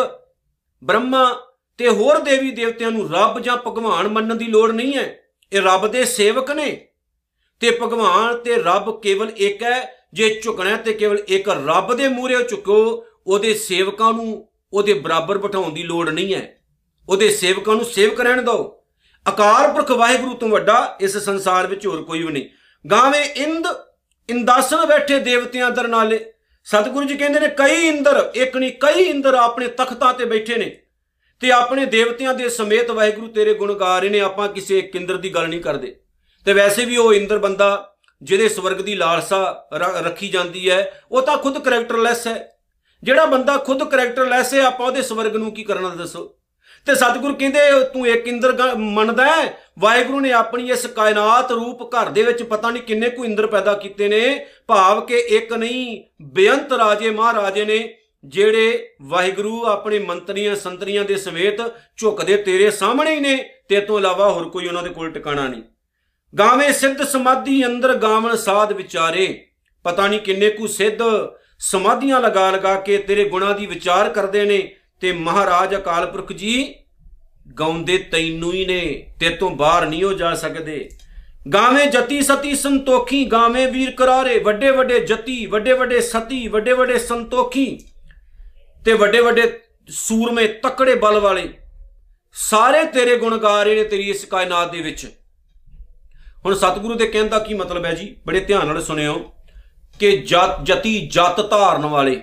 ਬ੍ਰਹਮਾ 0.84 1.40
ਤੇ 1.78 1.88
ਹੋਰ 1.88 2.18
ਦੇਵੀ 2.18 2.50
ਦੇਵਤਿਆਂ 2.50 2.90
ਨੂੰ 2.90 3.10
ਰੱਬ 3.12 3.40
ਜਾਂ 3.40 3.56
ਭਗਵਾਨ 3.56 4.08
ਮੰਨਣ 4.08 4.34
ਦੀ 4.34 4.44
ਲੋੜ 4.44 4.70
ਨਹੀਂ 4.70 4.94
ਹੈ। 4.94 5.18
ਇਹ 5.52 5.62
ਰੱਬ 5.62 5.88
ਦੇ 5.88 6.04
ਸੇਵਕ 6.04 6.50
ਨੇ। 6.50 6.88
ਤੇ 7.60 7.78
ਭਗਵਾਨ 7.82 8.36
ਤੇ 8.36 8.56
ਰੱਬ 8.56 9.00
ਕੇਵਲ 9.02 9.32
ਇੱਕ 9.36 9.62
ਹੈ। 9.62 9.96
ਜੇ 10.12 10.40
ਝੁਕਣਾ 10.44 10.76
ਤੇ 10.76 10.92
ਕੇਵਲ 10.92 11.18
ਇੱਕ 11.28 11.48
ਰੱਬ 11.48 11.94
ਦੇ 11.94 12.08
ਮੂਹਰੇ 12.08 12.42
ਝੁਕੋ, 12.42 13.04
ਉਹਦੇ 13.26 13.54
ਸੇਵਕਾਂ 13.54 14.12
ਨੂੰ 14.12 14.48
ਉਹਦੇ 14.72 14.94
ਬਰਾਬਰ 14.94 15.38
ਬਿਠਾਉਣ 15.38 15.72
ਦੀ 15.72 15.82
ਲੋੜ 15.82 16.08
ਨਹੀਂ 16.08 16.34
ਹੈ। 16.34 16.58
ਉਹਦੇ 17.08 17.30
ਸੇਵਕਾਂ 17.30 17.74
ਨੂੰ 17.74 17.84
ਸੇਵਕ 17.84 18.20
ਰਹਿਣ 18.20 18.42
ਦਿਓ। 18.42 18.82
ਅਕਾਲ 19.28 19.72
ਪੁਰਖ 19.72 19.90
ਵਾਹਿਗੁਰੂ 19.90 20.34
ਤੋਂ 20.34 20.48
ਵੱਡਾ 20.48 20.96
ਇਸ 21.00 21.16
ਸੰਸਾਰ 21.16 21.66
ਵਿੱਚ 21.66 21.86
ਹੋਰ 21.86 22.02
ਕੋਈ 22.02 22.22
ਵੀ 22.22 22.32
ਨਹੀਂ। 22.32 22.44
ਗਾਵੇਂ 22.88 23.24
ਇੰਦ 23.24 23.66
ਇੰਦਾਸਨ 24.30 24.86
ਬੈਠੇ 24.86 25.18
ਦੇਵਤਿਆਂ 25.18 25.70
ਦਰ 25.70 25.88
ਨਾਲੇ 25.88 26.32
ਸਤਿਗੁਰੂ 26.66 27.06
ਜੀ 27.06 27.16
ਕਹਿੰਦੇ 27.16 27.40
ਨੇ, 27.40 27.48
ਕਈ 27.48 27.88
ਇੰਦਰ, 27.88 28.30
ਇੱਕ 28.34 28.56
ਨਹੀਂ, 28.56 28.72
ਕਈ 28.72 29.02
ਇੰਦਰ 29.02 29.34
ਆਪਣੇ 29.34 29.66
ਤਖਤਾਂ 29.66 30.14
ਤੇ 30.14 30.24
ਬੈਠੇ 30.24 30.56
ਨੇ 30.56 30.78
ਤੇ 31.40 31.52
ਆਪਣੇ 31.52 31.84
ਦੇਵਤਿਆਂ 31.86 32.34
ਦੇ 32.34 32.48
ਸਮੇਤ 32.48 32.90
ਵਾਹਿਗੁਰੂ 32.90 33.26
ਤੇਰੇ 33.26 33.54
ਗੁਣ 33.54 33.74
ਗਾ 33.74 33.98
ਰਹੇ 33.98 34.08
ਨੇ, 34.08 34.20
ਆਪਾਂ 34.20 34.48
ਕਿਸੇ 34.48 34.78
ਇੱਕ 34.78 34.96
ਇੰਦਰ 34.96 35.16
ਦੀ 35.16 35.34
ਗੱਲ 35.34 35.48
ਨਹੀਂ 35.48 35.60
ਕਰਦੇ। 35.60 36.00
ਤੇ 36.44 36.52
ਵੈਸੇ 36.52 36.84
ਵੀ 36.84 36.96
ਉਹ 36.96 37.14
ਇੰਦਰ 37.14 37.38
ਬੰਦਾ 37.38 37.96
ਜਿਹਦੇ 38.22 38.48
ਸਵਰਗ 38.48 38.76
ਦੀ 38.76 38.94
ਲਾਲਸਾ 38.94 39.68
ਰੱਖੀ 39.74 40.28
ਜਾਂਦੀ 40.28 40.70
ਹੈ, 40.70 41.00
ਉਹ 41.12 41.22
ਤਾਂ 41.22 41.38
ਖੁਦ 41.38 41.58
ਕੈਰੈਕਟਰਲੈਸ 41.58 42.26
ਹੈ। 42.26 42.58
ਜਿਹੜਾ 43.02 43.26
ਬੰਦਾ 43.26 43.56
ਖੁਦ 43.56 43.90
ਕੈਰੈਕਟਰਲੈਸ 43.90 44.54
ਹੈ, 44.54 44.60
ਆਪਾਂ 44.60 44.86
ਉਹਦੇ 44.86 45.02
ਸਵਰਗ 45.02 45.36
ਨੂੰ 45.36 45.52
ਕੀ 45.52 45.64
ਕਰਨਾ 45.64 45.88
ਦੱਸੋ? 45.88 46.35
ਤੇ 46.86 46.94
ਸਤਿਗੁਰੂ 46.94 47.34
ਕਹਿੰਦੇ, 47.34 47.60
ਤੂੰ 47.92 48.06
ਇੱਕ 48.06 48.26
ਇੰਦਰ 48.28 48.74
ਮੰਨਦਾ 48.76 49.24
ਹੈ? 49.26 49.58
ਵਾਹਿਗੁਰੂ 49.78 50.20
ਨੇ 50.20 50.32
ਆਪਣੀ 50.32 50.70
ਇਸ 50.70 50.86
ਕਾਇਨਾਤ 50.86 51.50
ਰੂਪ 51.52 51.82
ਘਰ 51.94 52.08
ਦੇ 52.08 52.22
ਵਿੱਚ 52.22 52.42
ਪਤਾ 52.42 52.70
ਨਹੀਂ 52.70 52.82
ਕਿੰਨੇ 52.82 53.08
ਕੁ 53.10 53.24
ਇੰਦਰ 53.24 53.46
ਪੈਦਾ 53.46 53.74
ਕੀਤੇ 53.74 54.08
ਨੇ। 54.08 54.46
ਭਾਵ 54.66 55.00
ਕਿ 55.00 55.18
ਇੱਕ 55.18 55.52
ਨਹੀਂ, 55.52 56.02
ਬੇਅੰਤ 56.22 56.72
ਰਾਜੇ 56.72 57.10
ਮਹਾਰਾਜੇ 57.10 57.64
ਨੇ, 57.64 57.78
ਜਿਹੜੇ 58.24 58.88
ਵਾਹਿਗੁਰੂ 59.02 59.64
ਆਪਣੇ 59.66 59.98
ਮੰਤਰੀਆਂ, 59.98 60.54
ਸੰਤਰੀਆਂ 60.56 61.04
ਦੇ 61.04 61.16
ਸਮੇਤ 61.16 61.60
ਝੁਕਦੇ 61.96 62.36
ਤੇਰੇ 62.36 62.70
ਸਾਹਮਣੇ 62.70 63.14
ਹੀ 63.14 63.20
ਨੇ। 63.20 63.36
ਤੇ 63.68 63.80
ਤੋਂ 63.80 63.98
ਇਲਾਵਾ 63.98 64.30
ਹੋਰ 64.30 64.48
ਕੋਈ 64.48 64.66
ਉਹਨਾਂ 64.68 64.82
ਦੇ 64.82 64.90
ਕੋਲ 64.90 65.10
ਟਿਕਾਣਾ 65.10 65.46
ਨਹੀਂ। 65.48 65.62
ਗਾਵੇਂ 66.34 66.72
ਸਿੱਧ 66.72 67.02
ਸਮਾਧੀ 67.02 67.64
ਅੰਦਰ 67.66 67.94
ਗਾਵਣ 67.94 68.36
ਸਾਧ 68.36 68.72
ਵਿਚਾਰੇ, 68.72 69.26
ਪਤਾ 69.84 70.06
ਨਹੀਂ 70.06 70.20
ਕਿੰਨੇ 70.20 70.50
ਕੁ 70.50 70.66
ਸਿੱਧ 70.66 71.02
ਸਮਾਧੀਆਂ 71.58 72.20
ਲਗਾ 72.20 72.50
ਲਗਾ 72.50 72.74
ਕੇ 72.80 72.98
ਤੇਰੇ 72.98 73.24
ਗੁਣਾਂ 73.24 73.54
ਦੀ 73.54 73.66
ਵਿਚਾਰ 73.66 74.08
ਕਰਦੇ 74.08 74.44
ਨੇ। 74.44 74.58
ਤੇ 75.00 75.12
ਮਹਾਰਾਜ 75.12 75.76
ਅਕਾਲ 75.76 76.06
ਪੁਰਖ 76.06 76.32
ਜੀ 76.32 76.74
ਗਾਉਂਦੇ 77.60 77.98
ਤੈਨੂੰ 77.98 78.52
ਹੀ 78.52 78.64
ਨੇ, 78.66 79.12
ਤੇ 79.20 79.28
ਤੋਂ 79.28 79.50
ਬਾਹਰ 79.50 79.86
ਨਹੀਂ 79.86 80.04
ਹੋ 80.04 80.12
ਜਾ 80.12 80.34
ਸਕਦੇ। 80.34 80.88
ਗਾਵੇਂ 81.54 81.86
ਜਤੀ 81.86 82.22
ਸਤੀ 82.22 82.56
ਸੰਤੋਖੀ, 82.56 83.24
ਗਾਵੇਂ 83.24 83.68
ਵੀਰ 83.68 83.90
ਕਰਾਰੇ, 83.90 84.38
ਵੱਡੇ 84.38 84.70
ਵੱਡੇ 84.70 85.00
ਜਤੀ, 85.00 85.46
ਵੱਡੇ 85.46 85.72
ਵੱਡੇ 85.72 86.00
ਸਤੀ, 86.00 86.48
ਵੱਡੇ 86.48 86.72
ਵੱਡੇ 86.72 86.98
ਸੰਤੋਖੀ, 86.98 87.78
ਤੇ 88.84 88.92
ਵੱਡੇ 88.92 89.20
ਵੱਡੇ 89.20 89.60
ਸੂਰਮੇ 89.88 90.46
ਤਕੜੇ 90.46 90.94
ਬਲ 90.94 91.18
ਵਾਲੇ। 91.18 91.48
ਸਾਰੇ 92.32 92.84
ਤੇਰੇ 92.84 93.16
ਗੁਣ 93.16 93.38
ਗਾ 93.38 93.62
ਰਹੇ 93.62 93.74
ਨੇ 93.74 93.84
ਤੇਰੀ 93.84 94.10
ਇਸ 94.10 94.24
ਕਾਇਨਾਤ 94.24 94.72
ਦੇ 94.72 94.80
ਵਿੱਚ। 94.80 95.06
ਹੁਣ 96.44 96.54
ਸਤਿਗੁਰੂ 96.54 96.94
ਦੇ 96.94 97.06
ਕਹਿਣ 97.06 97.28
ਦਾ 97.28 97.38
ਕੀ 97.38 97.54
ਮਤਲਬ 97.54 97.84
ਹੈ 97.84 97.92
ਜੀ? 97.92 98.16
ਬੜੇ 98.26 98.40
ਧਿਆਨ 98.40 98.66
ਨਾਲ 98.66 98.82
ਸੁਣਿਓ 98.82 99.32
ਕਿ 100.00 100.16
ਜਤ 100.16 100.62
ਜਤੀ 100.62 101.06
ਜਤ 101.06 101.50
ਧਾਰਨ 101.50 101.86
ਵਾਲੇ। 101.86 102.22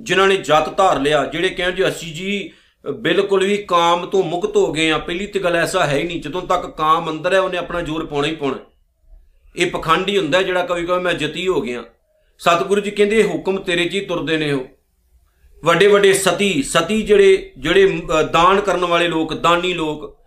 ਜਿਨ੍ਹਾਂ 0.00 0.28
ਨੇ 0.28 0.36
ਜਤ 0.36 0.76
ਧਾਰ 0.76 1.00
ਲਿਆ 1.00 1.24
ਜਿਹੜੇ 1.24 1.48
ਕਹਿਣ 1.48 1.72
ਜੀ 1.72 1.88
ਅਸੀਂ 1.88 2.14
ਜੀ 2.14 2.50
ਬਿਲਕੁਲ 2.90 3.44
ਵੀ 3.44 3.56
ਕਾਮ 3.56 4.06
ਤੋਂ 4.06 4.24
ਮੁਕਤ 4.24 4.56
ਹੋ 4.56 4.72
ਗਏ 4.72 4.90
ਆ 4.90 4.98
ਪਹਿਲੀ 4.98 5.26
ਤੇ 5.26 5.40
ਗੱਲ 5.40 5.56
ਐਸਾ 5.56 5.86
ਹੈ 5.86 5.96
ਹੀ 5.96 6.04
ਨਹੀਂ। 6.04 6.22
ਜਦੋਂ 6.22 6.42
ਤੱਕ 6.42 6.66
ਕਾਮ 6.66 7.10
ਅੰਦਰ 7.10 7.32
ਹੈ 7.32 7.40
ਉਹਨੇ 7.40 7.58
ਆਪਣਾ 7.58 7.80
ਜ਼ੋਰ 7.80 8.06
ਪਾਉਣਾ 8.06 8.28
ਹੀ 8.28 8.34
ਪਾਉਣਾ। 8.34 8.58
ਇਹ 9.56 9.70
ਪਖੰਡੀ 9.70 10.18
ਹੁੰਦਾ 10.18 10.42
ਜਿਹੜਾ 10.42 10.66
ਕਵੀ 10.66 10.86
ਕਹੇ 10.86 10.98
ਮੈਂ 10.98 11.14
ਜਤੀ 11.14 11.48
ਹੋ 11.48 11.60
ਗਿਆ। 11.60 11.84
ਸਤਿਗੁਰੂ 12.38 12.80
ਜੀ 12.80 12.90
ਕਹਿੰਦੇ 12.90 13.18
ਇਹ 13.18 13.24
ਹੁਕਮ 13.24 13.58
ਤੇਰੇ 13.58 13.84
'ਚ 13.84 13.94
ਹੀ 13.94 14.00
ਤੁਰਦੇ 14.00 14.36
ਨੇ 14.36 14.52
ਉਹ। 14.52 14.64
ਵੱਡੇ 15.64 15.86
ਵੱਡੇ 15.86 16.12
ਸਤੀ 16.12 16.62
ਸਤੀ 16.62 17.02
ਜਿਹੜੇ 17.02 17.52
ਜਿਹੜੇ 17.58 18.02
ਅ, 18.20 18.22
ਦਾਨ 18.22 18.60
ਕਰਨ 18.60 18.84
ਵਾਲੇ 18.84 19.08
ਲੋਕ 19.08 19.34
ਦਾਨੀ 19.34 19.74
ਲੋਕ 19.74 20.18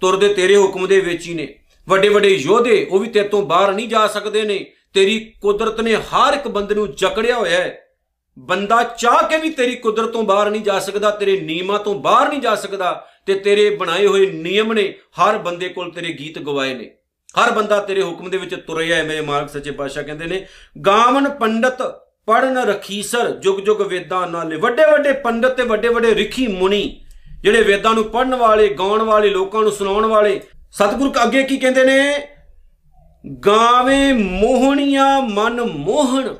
ਤੁਰਦੇ 0.00 0.34
ਤੇਰੇ 0.34 0.56
ਹੁਕਮ 0.56 0.86
ਦੇ 0.86 1.00
ਵਿੱਚ 1.00 1.26
ਹੀ 1.26 1.34
ਨੇ। 1.34 1.54
ਵੱਡੇ 1.88 2.08
ਵੱਡੇ 2.08 2.28
ਯੋਧੇ 2.28 2.86
ਉਹ 2.90 2.98
ਵੀ 2.98 3.08
ਤੇਰੇ 3.08 3.28
ਤੋਂ 3.28 3.42
ਬਾਹਰ 3.42 3.72
ਨਹੀਂ 3.72 3.88
ਜਾ 3.88 4.06
ਸਕਦੇ 4.06 4.42
ਨੇ। 4.42 4.66
ਤੇਰੀ 4.94 5.32
ਕੁਦਰਤ 5.40 5.80
ਨੇ 5.80 5.94
ਹਰ 5.94 6.34
ਇੱਕ 6.34 6.48
ਬੰਦੇ 6.48 6.74
ਨੂੰ 6.74 6.94
ਜਕੜਿਆ 6.94 7.38
ਹੋਇਆ 7.38 7.58
ਹੈ। 7.58 7.83
ਬੰਦਾ 8.38 8.82
ਚਾਹ 8.82 9.22
ਕੇ 9.28 9.36
ਵੀ 9.38 9.50
ਤੇਰੀ 9.50 9.74
ਕੁਦਰਤ 9.76 10.08
ਤੋਂ 10.08 10.22
ਬਾਹਰ 10.22 10.50
ਨਹੀਂ 10.50 10.62
ਜਾ 10.62 10.78
ਸਕਦਾ, 10.78 11.10
ਤੇਰੇ 11.10 11.40
ਨਿਯਮਾਂ 11.40 11.78
ਤੋਂ 11.78 11.94
ਬਾਹਰ 11.94 12.28
ਨਹੀਂ 12.28 12.40
ਜਾ 12.40 12.54
ਸਕਦਾ 12.54 13.06
ਤੇ 13.26 13.34
ਤੇਰੇ 13.34 13.68
ਬਣਾਏ 13.70 14.06
ਹੋਏ 14.06 14.30
ਨਿਯਮ 14.32 14.72
ਨੇ, 14.72 14.94
ਹਰ 15.20 15.38
ਬੰਦੇ 15.38 15.68
ਕੋਲ 15.68 15.90
ਤੇਰੇ 15.90 16.12
ਗੀਤ 16.12 16.38
ਗਵਾਏ 16.38 16.74
ਨੇ। 16.74 16.90
ਹਰ 17.34 17.50
ਬੰਦਾ 17.52 17.78
ਤੇਰੇ 17.80 18.02
ਹੁਕਮ 18.02 18.30
ਦੇ 18.30 18.38
ਵਿੱਚ 18.38 18.54
ਤੁਰਿਆ 18.54 18.96
ਹੈ, 18.96 19.02
ਮੇਰੇ 19.02 19.20
ਮਾਲਕ 19.20 19.48
ਸੱਚੇ 19.48 19.70
ਪਾਤਸ਼ਾਹ 19.70 20.02
ਕਹਿੰਦੇ 20.02 20.26
ਨੇ, 20.26 20.46
ਗਾਵਨ 20.86 21.28
ਪੰਡਤ 21.30 21.82
ਪੜਨ 22.28 22.58
ਰਖੀਸਰ 22.58 23.30
ਜੁਗ 23.30 23.58
ਜੁਗ 23.60 23.82
ਵੇਦਾਂ 23.82 24.26
ਨਾਲੇ। 24.26 24.56
ਵੱਡੇ 24.56 24.82
ਵੱਡੇ 24.92 25.12
ਪੰਡਤ 25.12 25.56
ਤੇ 25.56 25.62
ਵੱਡੇ 25.62 25.88
ਵੱਡੇ 25.88 26.14
ਰਿਖੀ 26.14 26.46
ਮੁਨੀ, 26.46 27.00
ਜਿਹੜੇ 27.42 27.62
ਵੇਦਾਂ 27.62 27.94
ਨੂੰ 27.94 28.04
ਪੜਨ 28.04 28.34
ਵਾਲੇ, 28.34 28.68
ਗਾਉਣ 28.68 29.02
ਵਾਲੇ, 29.02 29.30
ਲੋਕਾਂ 29.30 29.62
ਨੂੰ 29.62 29.72
ਸੁਣਾਉਣ 29.72 30.06
ਵਾਲੇ, 30.06 30.40
ਸਤਿਗੁਰੂ 30.72 31.12
ਅੱਗੇ 31.22 31.42
ਕੀ 31.42 31.56
ਕਹਿੰਦੇ 31.58 31.84
ਨੇ? 31.84 32.14
ਗਾਵੇ 33.46 34.12
ਮੋਹਣੀਆਂ 34.12 35.20
ਮਨ 35.20 35.60
ਮੋਹਣ। 35.60 36.34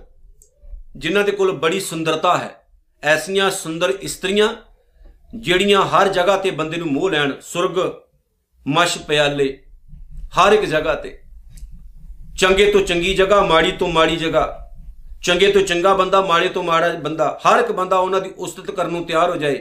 ਜਿਨ੍ਹਾਂ 0.97 1.25
ਦੇ 1.25 1.33
ਕੋਲ 1.33 1.53
ਬੜੀ 1.53 1.81
ਸੁੰਦਰਤਾ 1.81 2.39
ਹੈ। 2.39 2.67
ਐਸੀਆਂ 3.03 3.51
ਸੁੰਦਰ 3.51 3.91
ਇਸਤਰੀਆਂ 3.91 4.49
ਜਿਹੜੀਆਂ 5.35 5.87
ਹਰ 5.87 6.09
ਜਗ੍ਹਾ 6.09 6.37
ਤੇ 6.37 6.51
ਬੰਦੇ 6.51 6.77
ਨੂੰ 6.77 6.87
ਮੋਹ 6.87 7.11
ਲੈਣ, 7.11 7.33
ਸੁਰਗ 7.41 7.93
ਮਸ਼ 8.67 8.99
ਪਿਆਲੇ, 8.99 9.63
ਹਰ 10.25 10.53
ਇੱਕ 10.53 10.63
ਜਗ੍ਹਾ 10.63 10.95
ਤੇ। 10.95 11.21
ਚੰਗੇ 12.39 12.73
ਤੋਂ 12.73 12.81
ਚੰਗੀ 12.81 13.15
ਜਗ੍ਹਾ, 13.15 13.43
ਮਾੜੀ 13.43 13.73
ਤੋਂ 13.73 13.89
ਮਾੜੀ 13.89 14.17
ਜਗ੍ਹਾ। 14.17 14.71
ਚੰਗੇ 15.23 15.53
ਤੋਂ 15.53 15.63
ਚੰਗਾ 15.63 15.95
ਬੰਦਾ, 15.95 16.21
ਮਾੜੇ 16.21 16.49
ਤੋਂ 16.49 16.63
ਮਾੜਾ 16.63 16.89
ਬੰਦਾ, 16.89 17.41
ਹਰ 17.43 17.61
ਇੱਕ 17.61 17.73
ਬੰਦਾ 17.73 17.97
ਉਹਨਾਂ 17.97 18.21
ਦੀ 18.21 18.31
ਉਸਤਤ 18.39 18.71
ਕਰਨ 18.71 18.91
ਨੂੰ 18.91 19.05
ਤਿਆਰ 19.05 19.31
ਹੋ 19.31 19.37
ਜਾਏ। 19.37 19.55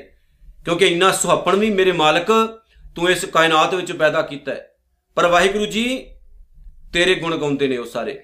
ਕਿਉਂਕਿ 0.66 0.86
ਇੰਨਾ 0.86 1.12
ਸੁਹੱਪਣ 1.12 1.56
ਵੀ 1.56 1.70
ਮੇਰੇ 1.70 1.92
ਮਾਲਕ 1.92 2.28
ਤੂੰ 2.96 3.10
ਇਸ 3.10 3.26
ਕਾਇਨਾਤ 3.26 3.76
ਵਿੱਚ 3.76 3.92
ਪੈਦਾ 3.92 4.22
ਕੀਤਾ 4.22 4.52
ਹੈ। 4.52 4.76
ਪਰ 5.16 5.28
ਵਾਹਿਗੁਰੂ 5.28 5.66
ਜੀ, 5.66 6.06
ਤੇਰੇ 6.94 7.16
ਗੁਣ 7.16 7.38
ਗਾਉਂਦੇ 7.38 7.68
ਨੇ 7.68 7.78
ਉਹ 7.78 7.86
ਸਾਰੇ। 7.86 8.24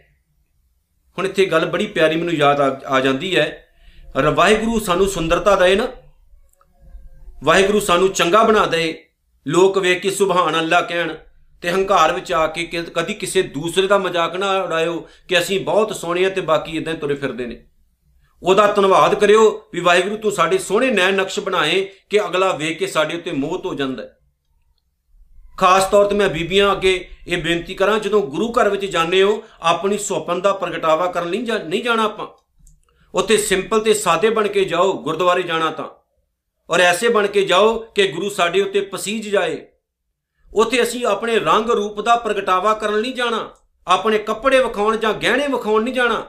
ਹੁਣ 1.18 1.26
ਇੱਥੇ 1.26 1.46
ਗੱਲ 1.46 1.66
ਬੜੀ 1.66 1.86
ਪਿਆਰੀ 1.86 2.16
ਮੈਨੂੰ 2.16 2.34
ਯਾਦ 2.34 2.62
ਆ 2.62 2.82
ਆ 2.88 3.00
ਜਾਂਦੀ 3.00 3.38
ਹੈ। 3.38 3.68
ਰ- 4.18 4.32
ਵਾਹਿਗੁਰੂ 4.32 4.80
ਸਾਨੂੰ 4.80 5.08
ਸੁੰਦਰਤਾ 5.08 5.56
ਦੇਏ 5.56 5.76
ਨਾ। 5.76 5.88
ਵਾਹਿਗੁਰੂ 7.44 7.80
ਸਾਨੂੰ 7.80 8.10
ਚੰਗਾ 8.10 8.44
ਬਣਾ 8.44 8.66
ਦੇ 8.66 9.06
ਲੋਕ 9.48 9.78
ਵੇਖ 9.78 10.00
ਕੇ 10.00 10.12
ਸੁਭਾਨ 10.12 10.60
ਅੱਲਾ 10.60 10.82
ਕਹਿਣ 10.82 11.14
ਤੇ 11.62 11.72
ਹੰਕਾਰ 11.72 12.14
ਵਿੱਚ 12.14 12.34
ਆ 12.34 12.48
ਕੇ 12.48 12.64
ਕਿ- 12.64 12.84
ਕਦੀ 12.84 13.14
ਕਿਸੇ 13.14 13.42
ਦੂਸਰੇ 13.42 13.88
ਦਾ 13.88 13.98
ਮਜ਼ਾਕ 13.98 14.36
ਨਾ 14.36 14.64
ਉਡਾਇਓ 14.64 15.08
ਕਿ 15.28 15.40
ਅਸੀਂ 15.40 15.60
ਬਹੁਤ 15.60 15.96
ਸੋਹਣੇ 15.96 16.26
ਆ 16.26 16.30
ਤੇ 16.30 16.42
ਬਾਕੀ 16.42 16.78
ਇਦਾਂ 16.78 16.94
ਤੁਰੇ 16.94 17.14
ਫਿਰਦੇ 17.14 17.46
ਨੇ। 17.46 17.64
ਉਹਦਾ 18.44 18.68
ਧੰਨਵਾਦ 18.68 19.16
ਕਰਿਓ 19.16 19.68
ਵੀ 19.74 19.80
ਵਾਹਿਗੁਰੂ 19.80 20.18
ਤੂੰ 20.18 20.32
ਸਾਡੇ 20.32 20.58
ਸੋਹਣੇ 20.58 20.92
ਨੈਣ 20.92 21.14
ਨਕਸ਼ 21.16 21.40
ਬਣਾਏ 21.40 21.90
ਕਿ 22.10 22.26
ਅਗਲਾ 22.26 22.54
ਵੇਖ 22.54 22.80
ਕੇ 22.80 22.88
ਸਾਡੇ 22.88 23.16
ਉੱਤੇ 23.16 23.32
ਮੋਹਤ 23.32 23.66
ਹੋ 23.66 23.74
ਜਾਂਦਾ 23.74 24.04
ਹੈ। 24.04 24.19
ਖਾਸ 25.60 25.86
ਤੌਰ 25.86 26.06
ਤੇ 26.06 26.16
ਮੈਂ 26.16 26.30
ਬੀਬੀਆਂ 26.30 26.72
ਅੱਗੇ 26.72 27.10
ਇਹ 27.28 27.44
ਬੇਨਤੀ 27.44 27.74
ਕਰਾਂ, 27.74 28.00
ਜਦੋਂ 28.00 28.22
ਗੁਰੂ 28.22 28.52
ਘਰ 28.52 28.70
ਵਿੱਚ 28.70 28.86
ਜਾਂਦੇ 28.86 29.24
ਹੋ, 29.24 29.44
ਆਪਣੀ 29.62 29.98
ਸੁਪਨ 29.98 30.42
ਦਾ 30.42 30.54
ਪ੍ਰਗਟਾਵਾ 30.54 31.12
ਕਰਨ 31.12 31.28
ਨਹੀਂ 31.28 31.44
ਜਾ- 31.44 31.60
ਨਹੀਂ 31.60 31.84
ਜਾਣਾ 31.84 32.04
ਆਪਾਂ, 32.04 32.28
ਉੱਥੇ 33.16 33.38
ਸਿੰਪਲ 33.38 33.80
ਤੇ 33.80 33.94
ਸਾਦੇ 33.94 34.30
ਬਣ 34.30 34.48
ਕੇ 34.48 34.66
ਜਾਓ, 34.66 34.94
ਗੁਰਦੁਆਰੇ 34.94 35.44
ਜਾਣਾ 35.44 35.72
ਤਾਂ। 35.72 35.86
ਔਰ 36.70 36.80
ਐਸੇ 36.80 37.10
ਬਣ 37.10 37.28
ਕੇ 37.28 37.46
ਜਾਓ 37.46 37.80
ਕਿ 37.80 38.08
ਗੁਰੂ 38.08 38.30
ਸਾਡੇ 38.30 38.62
ਉੱਤੇ 38.62 38.82
ਪਸੀਜ 38.82 39.30
ਜਾਏ। 39.30 39.68
ਉੱਥੇ 40.54 40.84
ਅਸੀਂ 40.84 41.06
ਆਪਣੇ 41.06 41.40
ਰੰਗ 41.40 41.70
ਰੂਪ 41.70 42.02
ਦਾ 42.02 42.16
ਪ੍ਰਗਟਾਵਾ 42.16 42.74
ਕਰਨ 42.74 43.00
ਨਹੀਂ 43.00 43.14
ਜਾਣਾ, 43.14 43.52
ਆਪਣੇ 43.88 44.18
ਕੱਪੜੇ 44.18 44.64
ਵਿਖਾਉਣ 44.64 44.98
ਜਾਂ 44.98 45.14
ਗਹਿਣੇ 45.14 45.48
ਵਿਖਾਉਣ 45.48 45.84
ਨਹੀਂ 45.84 45.94
ਜਾਣਾ। 45.94 46.26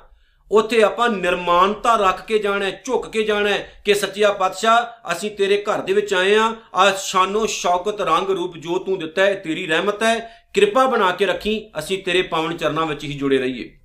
ਉੱਥੇ 0.50 0.82
ਆਪਾਂ 0.82 1.08
ਨਿਰਮਾਨਤਾ 1.08 1.96
ਰੱਖ 1.96 2.26
ਕੇ 2.26 2.38
ਜਾਣਾ 2.38 2.64
ਹੈ, 2.64 2.82
ਝੁੱਕ 2.84 3.10
ਕੇ 3.10 3.22
ਜਾਣਾ 3.22 3.48
ਹੈ 3.48 3.82
ਕਿ 3.84 3.94
ਸੱਚਿਆ 3.94 4.32
ਪਾਤਸ਼ਾਹ 4.32 5.12
ਅਸੀਂ 5.12 5.30
ਤੇਰੇ 5.30 5.64
ਘਰ 5.70 5.78
ਦੇ 5.78 5.92
ਵਿੱਚ 5.92 6.14
ਆਏ 6.14 6.34
ਆ 6.34 6.54
ਆ 6.74 6.90
ਸ਼ਾਨੋ 6.90 7.46
ਸ਼ੌਕਤ 7.46 8.00
ਰੰਗ 8.00 8.30
ਰੂਪ 8.30 8.56
ਜੋ 8.56 8.78
ਤੂੰ 8.78 8.98
ਦਿੱਤਾ 8.98 9.22
ਹੈ 9.22 9.34
ਤੇਰੀ 9.34 9.66
ਰਹਿਮਤ 9.66 10.02
ਹੈ 10.02 10.44
ਕਿਰਪਾ 10.54 10.86
ਬਣਾ 10.86 11.10
ਕੇ 11.10 11.26
ਰੱਖੀ 11.26 11.70
ਅਸੀਂ 11.78 12.02
ਤੇਰੇ 12.02 12.22
ਪਾਵਨ 12.22 12.56
ਚਰਨਾਂ 12.56 12.86
ਵਿੱਚ 12.86 13.04
ਹੀ 13.04 13.12
ਜੁੜੇ 13.12 13.38
ਰਹੀਏ। 13.38 13.78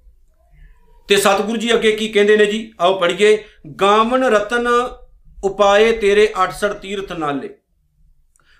ਤੇ 1.08 1.18
ਸਤਿਗੁਰੂ 1.18 1.58
ਜੀ 1.58 1.74
ਅੱਗੇ 1.74 1.92
ਕੀ 1.92 2.10
ਕਹਿੰਦੇ 2.10 2.38
ਨੇ 2.38 2.46
ਜੀ? 2.46 2.74
ਆਓ 2.82 3.00
ਪੜ੍ਹੀਏ। 3.00 3.44
ਗਾਵਨ 3.82 4.24
ਰਤਨ 4.24 4.68
ਉਪਾਏ 5.44 5.92
ਤੇਰੇ 5.92 6.34
68 6.44 6.74
ਤੀਰਥ 6.74 7.12
ਨਾਲੇ। 7.12 7.50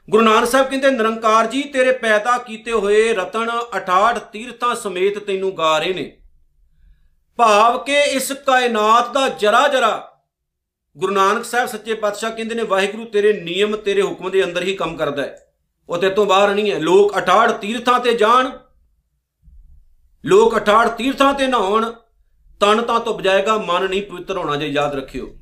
ਗੁਰੂ 0.10 0.24
ਨਾਨਕ 0.24 0.48
ਸਾਹਿਬ 0.48 0.70
ਕਹਿੰਦੇ 0.70 0.92
ਨਿਰੰਕਾਰ 0.92 1.48
ਜੀ 1.48 1.62
ਤੇਰੇ 1.62 1.92
ਪੈਦਾ 1.92 2.38
ਕੀਤੇ 2.38 2.72
ਹੋਏ 2.72 3.14
ਰਤਨ 3.14 3.50
68 3.74 4.20
ਤੀਰਥਾਂ 4.32 4.76
ਸਮੇਤ 4.76 5.20
ਤੈਨੂੰ 5.20 5.58
ਗਾ 5.58 5.78
ਰਹੇ 5.78 5.94
ਨੇ। 5.94 6.18
ਭਾਵ 7.38 7.84
ਕਿ 7.84 7.98
ਇਸ 7.98 8.32
ਕਾਇਨਾਤ 8.32 9.14
ਦਾ 9.14 9.30
ਜਰਾ 9.30 9.68
ਜਰਾ 9.68 10.12
ਗੁਰੂ 10.98 11.14
ਨਾਨਕ 11.14 11.46
ਸਾਹਿਬ 11.46 11.70
ਸੱਚੇ 11.70 11.94
ਪਾਤਸ਼ਾਹ 11.94 12.32
ਕਹਿੰਦੇ 12.32 12.56
ਨੇ, 12.56 12.64
ਵਾਹਿਗੁਰੂ 12.64 13.06
ਤੇਰੇ 13.06 13.34
ਨਿਯਮ, 13.34 13.76
ਤੇਰੇ 13.76 14.02
ਹੁਕਮ 14.02 14.30
ਦੇ 14.30 14.44
ਅੰਦਰ 14.44 14.64
ਹੀ 14.64 14.76
ਕੰਮ 14.76 14.98
ਕਰਦਾ 14.98 15.22
ਹੈ। 15.22 15.54
ਉਹ 15.90 15.98
ਤੇ 15.98 16.10
ਤੋਂ 16.10 16.26
ਬਾਹਰ 16.26 16.50
ਨਹੀਂ 16.50 16.72
ਹੈ। 16.72 16.80
ਲੋਕ 16.80 17.18
68 17.18 17.52
ਤੀਰਥਾਂ 17.52 18.00
ਤੇ 18.00 18.14
ਜਾਣ, 18.14 18.50
ਲੋਕ 20.26 20.56
68 20.56 20.90
ਤੀਰਥਾਂ 20.90 21.34
ਤੇ 21.34 21.48
ਨਹਾਉਣ, 21.48 21.92
ਤਨ 22.60 22.82
ਤਾਂ 22.82 23.00
ਤੋਂ 23.00 23.20
ਬਜਾਏਗਾ 23.20 23.58
ਮਨ 23.58 23.90
ਨਹੀਂ 23.90 24.04
ਪਵਿੱਤਰ 24.04 24.38
ਹੋਣਾ 24.38 24.56
ਜੇ 24.56 24.68
ਯਾਦ 24.68 24.96
ਰੱਖਿਓ। 24.96 25.36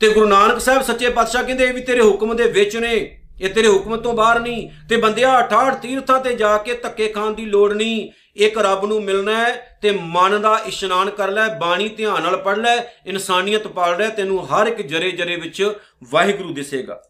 ਤੇ 0.00 0.08
ਗੁਰੂ 0.08 0.26
ਨਾਨਕ 0.26 0.60
ਸਾਹਿਬ 0.60 0.82
ਸੱਚੇ 0.82 1.10
ਪਾਤਸ਼ਾਹ 1.10 1.44
ਕਹਿੰਦੇ, 1.44 1.64
ਇਹ 1.64 1.74
ਵੀ 1.74 1.80
ਤੇਰੇ 1.80 2.00
ਹੁਕਮ 2.00 2.36
ਦੇ 2.36 2.50
ਵਿੱਚ 2.50 2.76
ਨੇ। 2.76 3.14
ਇਹ 3.40 3.54
ਤੇਰੇ 3.54 3.68
ਹੁਕਮ 3.68 3.96
ਤੋਂ 3.96 4.14
ਬਾਹਰ 4.14 4.40
ਨਹੀਂ। 4.40 4.70
ਤੇ 4.88 4.96
ਬੰਦਿਆ 4.96 5.38
68 5.38 5.74
ਤੀਰਥਾਂ 5.74 6.20
ਤੇ 6.20 6.34
ਜਾ 6.34 6.58
ਕੇ 6.58 6.74
ਧੱਕੇ 6.74 7.08
ਖਾਣ 7.08 7.30
ਦੀ 7.30 7.44
ਲੋੜ 7.44 7.72
ਨਹੀਂ। 7.72 8.10
ਇੱਕ 8.38 8.58
ਰੱਬ 8.58 8.84
ਨੂੰ 8.84 9.02
ਮਿਲਣਾ 9.04 9.36
ਹੈ 9.36 9.78
ਤੇ 9.82 9.90
ਮਨ 9.90 10.40
ਦਾ 10.40 10.60
ਇਸ਼ਨਾਨ 10.66 11.10
ਕਰ 11.10 11.30
ਲੈ, 11.30 11.48
ਬਾਣੀ 11.48 11.88
ਧਿਆਨ 11.88 12.22
ਨਾਲ 12.22 12.36
ਪੜ 12.36 12.56
ਲੈ, 12.58 12.76
ਇਨਸਾਨੀਅਤ 13.06 13.66
ਪਾਲ 13.66 13.94
ਰਿਹਾ 13.94 14.08
ਤੈਨੂੰ 14.08 14.46
ਹਰ 14.46 14.66
ਇੱਕ 14.66 14.82
ਜਰੇ 14.82 15.10
ਜਰੇ 15.10 15.36
ਵਿੱਚ 15.36 15.72
ਵਾਹਿਗੁਰੂ 16.04 16.52
ਦਿਸੇਗਾ। 16.54 17.02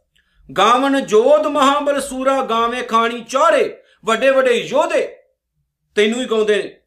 ਗਾਵਨ 0.59 1.07
ਜੋਧ 1.07 1.47
ਮਹਾਬਲ 1.47 2.01
ਸੂਰਾ, 2.01 2.41
ਗਾਵੇਂ 2.43 2.83
ਖਾਣੀ 2.83 3.21
ਚਾਰੇ 3.21 3.77
ਵੱਡੇ 4.05 4.31
ਵੱਡੇ 4.31 4.53
ਯੋਧੇ, 4.53 5.17
ਤੈਨੂੰ 5.97 6.21
ਹੀ 6.21 6.25
ਗਾਉਂਦੇ 6.25 6.63
ਨੇ, 6.63 6.81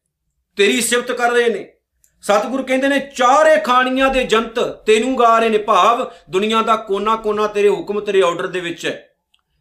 ਤੇਰੀ 0.57 0.81
ਸਿਫਤ 0.81 1.11
ਕਰ 1.11 1.31
ਰਹੇ 1.31 1.49
ਨੇ। 1.49 1.73
ਸਤਿਗੁਰੂ 2.21 2.63
ਕਹਿੰਦੇ 2.63 2.87
ਨੇ, 2.87 2.99
ਚਾਰੇ 3.15 3.57
ਖਾਣੀਆਂ 3.57 4.09
ਦੇ 4.09 4.23
ਜੰਤ 4.23 4.59
ਤੈਨੂੰ 4.59 5.19
ਗਾ 5.19 5.39
ਰਹੇ 5.39 5.49
ਨੇ 5.49 5.57
ਭਾਵ, 5.57 6.11
ਦੁਨੀਆ 6.29 6.61
ਦਾ 6.61 6.75
ਕੋਨਾ 6.75 7.15
ਕੋਨਾ 7.15 7.47
ਤੇਰੇ 7.47 7.69
ਹੁਕਮ, 7.69 7.99
ਤੇਰੇ 7.99 8.21
ਆਰਡਰ 8.21 8.47
ਦੇ 8.47 8.59
ਵਿੱਚ 8.59 8.85
ਹੈ। 8.85 9.15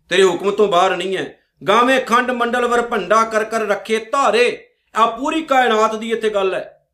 ਤੇਰੇ 0.08 0.22
ਹੁਕਮ 0.22 0.50
ਤੋਂ 0.50 0.68
ਬਾਹਰ 0.68 0.96
ਨਹੀਂ 0.96 1.16
ਹੈ। 1.16 1.38
ਗਾਵੇਂ 1.68 2.00
ਖੰਡ 2.00 2.30
ਮੰਡਲ 2.30 2.66
ਵਰ 2.66 2.82
ਭੰਡਾ 2.82 3.24
ਕਰ 3.24 3.44
ਕਰ 3.44 3.66
ਰੱਖੇ 3.66 3.98
ਧਾਰੇ 3.98 4.69
ਆ 4.94 5.06
ਪੂਰੀ 5.06 5.42
ਕਾਇਨਾਤ 5.42 5.94
ਦੀ 5.94 6.10
ਇੱਥੇ 6.12 6.30
ਗੱਲ 6.30 6.54
ਹੈ। 6.54 6.88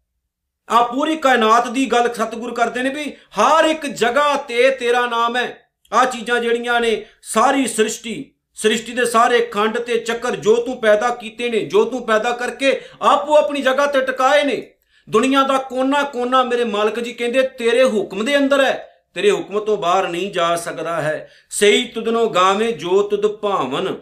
ਆ 0.71 0.83
ਪੂਰੀ 0.83 1.17
ਕਾਇਨਾਤ 1.17 1.69
ਦੀ 1.69 1.87
ਗੱਲ 1.87 2.15
ਸਤਿਗੁਰ 2.15 2.55
ਕਰਦੇ 2.55 2.83
ਨੇ 2.83 2.91
ਵੀ 2.91 3.05
ਹਰ 3.11 3.65
ਇੱਕ 3.65 3.87
ਜਗ੍ਹਾ 3.87 4.37
ਤੇ 4.37 4.71
ਤੇਰਾ 4.71 5.07
ਨਾਮ 5.07 5.37
ਹੈ। 5.37 5.71
ਆ 5.93 6.05
ਚੀਜ਼ਾਂ 6.05 6.41
ਜਿਹੜੀਆਂ 6.41 6.81
ਨੇ 6.81 7.07
ਸਾਰੀ 7.23 7.67
ਸ੍ਰਿਸ਼ਟੀ 7.67 8.33
ਸ੍ਰਿਸ਼ਟੀ 8.55 8.93
ਦੇ 8.93 9.05
ਸਾਰੇ 9.05 9.41
ਖੰਡ 9.41 9.79
ਤੇ 9.79 9.99
ਚੱਕਰ 9.99 10.37
ਜੋ 10.37 10.57
ਤੂੰ 10.57 10.81
ਪੈਦਾ 10.81 11.09
ਕੀਤੇ 11.09 11.49
ਨੇ, 11.49 11.59
ਜੋ 11.59 11.85
ਤੂੰ 11.85 12.07
ਪੈਦਾ 12.07 12.31
ਕਰਕੇ 12.31 12.81
ਆਪੋ 13.03 13.37
ਆਪਣੀ 13.37 13.63
ਜਗ੍ਹਾ 13.63 13.87
ਤੇ 13.87 14.01
ਟਿਕਾਏ 14.01 14.45
ਨੇ। 14.45 14.75
ਦੁਨੀਆ 15.11 15.43
ਦਾ 15.43 15.59
ਕੋਨਾ 15.59 16.03
ਕੋਨਾ 16.03 16.43
ਮੇਰੇ 16.43 16.65
ਮਾਲਕ 16.65 17.01
ਜੀ 17.01 17.13
ਕਹਿੰਦੇ, 17.13 17.43
ਤੇਰੇ 17.43 17.85
ਹੁਕਮ 17.85 18.25
ਦੇ 18.25 18.37
ਅੰਦਰ 18.37 18.65
ਹੈ। 18.65 18.89
ਤੇਰੇ 19.15 19.31
ਹੁਕਮ 19.31 19.61
ਤੋਂ 19.61 19.77
ਬਾਹਰ 19.77 20.09
ਨਹੀਂ 20.09 20.33
ਜਾ 20.33 20.57
ਸਕਦਾ 20.57 21.01
ਹੈ। 21.01 21.31
ਸਹੀ 21.51 21.85
ਤੁਧਨੋ 21.85 22.29
ਗਾਵੇਂ 22.29 22.73
ਜੋ 22.73 23.03
ਤੁਧ 23.03 23.27
ਭਾਵਨ। 23.27 23.97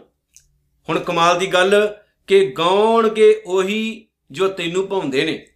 ਹੁਣ 0.89 0.99
ਕਮਾਲ 0.99 1.39
ਦੀ 1.39 1.47
ਗੱਲ 1.47 1.95
ਕਿ 2.27 2.53
ਗਾਉਣਗੇ 2.57 3.43
ਉਹੀ 3.45 4.07
ਜੋ 4.31 4.47
ਤੈਨੂੰ 4.47 4.87
ਭਾਉਂਦੇ 4.87 5.25
ਨੇ। 5.25 5.47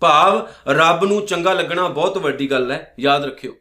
ਭਾਵ 0.00 0.48
ਰੱਬ 0.70 1.04
ਨੂੰ 1.04 1.26
ਚੰਗਾ 1.26 1.52
ਲੱਗਣਾ 1.52 1.88
ਬਹੁਤ 1.88 2.18
ਵੱਡੀ 2.18 2.50
ਗੱਲ 2.50 2.72
ਹੈ, 2.72 2.94
ਯਾਦ 3.00 3.24
ਰੱਖਿਓ। 3.24 3.56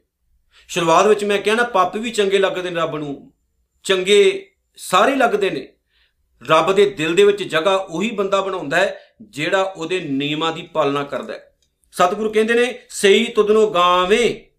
ਸ਼ੁਰੂਆਤ 0.67 1.07
ਵਿੱਚ 1.07 1.23
ਮੈਂ 1.23 1.37
ਕਿਹਾ 1.37 1.55
ਨਾ, 1.55 1.63
ਪਾਪੀ 1.63 1.99
ਵੀ 1.99 2.11
ਚੰਗੇ 2.11 2.37
ਲੱਗਦੇ 2.37 2.69
ਨੇ 2.69 2.75
ਰੱਬ 2.75 2.95
ਨੂੰ, 2.95 3.33
ਚੰਗੇ 3.83 4.51
ਸਾਰੇ 4.77 5.15
ਲੱਗਦੇ 5.15 5.49
ਨੇ। 5.49 5.73
ਰੱਬ 6.47 6.73
ਦੇ 6.73 6.89
ਦਿਲ 6.89 7.15
ਦੇ 7.15 7.23
ਵਿੱਚ 7.23 7.43
ਜਗ੍ਹਾ 7.43 7.75
ਉਹੀ 7.75 8.11
ਬੰਦਾ 8.11 8.41
ਬਣਾਉਂਦਾ 8.41 8.77
ਹੈ, 8.77 8.99
ਜਿਹੜਾ 9.21 9.61
ਉਹਦੇ 9.61 9.99
ਨਿਯਮਾਂ 9.99 10.53
ਦੀ 10.53 10.61
ਪਾਲਣਾ 10.61 11.03
ਕਰਦਾ 11.03 11.33
ਹੈ। 11.33 11.57
ਸਤਿਗੁਰੂ 11.91 12.33
ਕਹਿੰਦੇ 12.33 12.53
ਨੇ 12.53 12.79
ਸਈ 12.89 13.25
ਤੁਧਨੋ 13.25 13.69
ਗਾਵੇਂ 13.69 14.54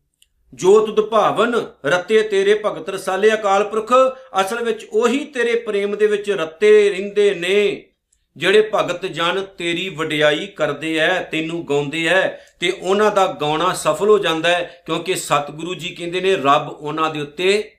ਜੋ 0.55 0.87
ਤੁਧ 0.87 1.01
ਭਾਵਨ 1.01 1.67
ਰਤੇ 1.85 2.23
ਤੇਰੇ 2.23 2.61
ਭਗਤ 2.67 2.89
ਰਸਾਲੇ 2.89 3.33
ਅਕਾਲ 3.35 3.65
ਪੁਰਖ, 3.65 3.93
ਅਸਲ 4.41 4.65
ਵਿੱਚ 4.65 4.87
ਉਹੀ 4.93 5.25
ਤੇਰੇ 5.25 5.55
ਪ੍ਰੇਮ 5.55 5.97
ਦੇ 5.97 6.07
ਵਿੱਚ 6.07 6.31
ਰਤੇ 6.31 6.91
ਰਹਿੰਦੇ 6.91 7.35
ਨੇ, 7.35 7.89
ਜਿਹੜੇ 8.37 8.71
ਭਗਤ 8.75 9.07
ਜਨ 9.07 9.47
ਤੇਰੀ 9.59 9.89
ਵਡਿਆਈ 9.89 10.47
ਕਰਦੇ 10.47 10.97
ਐ, 10.97 11.23
ਤੈਨੂੰ 11.23 11.67
ਗਾਉਂਦੇ 11.69 12.07
ਐ, 12.07 12.29
ਤੇ 12.61 12.79
ਉਹਨਾਂ 12.83 13.11
ਦਾ 13.11 13.27
ਗਾਉਣਾ 13.27 13.73
ਸਫਲ 13.73 14.09
ਹੋ 14.09 14.19
ਜਾਂਦਾ 14.19 14.49
ਹੈ 14.49 14.83
ਕਿਉਂਕਿ 14.87 15.15
ਸਤਿਗੁਰੂ 15.15 15.75
ਜੀ 15.75 15.89
ਕਹਿੰਦੇ 15.89 16.21
ਨੇ, 16.21 16.37
ਰੱਬ 16.37 16.69
ਉਹਨਾਂ 16.69 17.11
ਦੇ 17.11 17.21
ਉੱਤੇ 17.21 17.73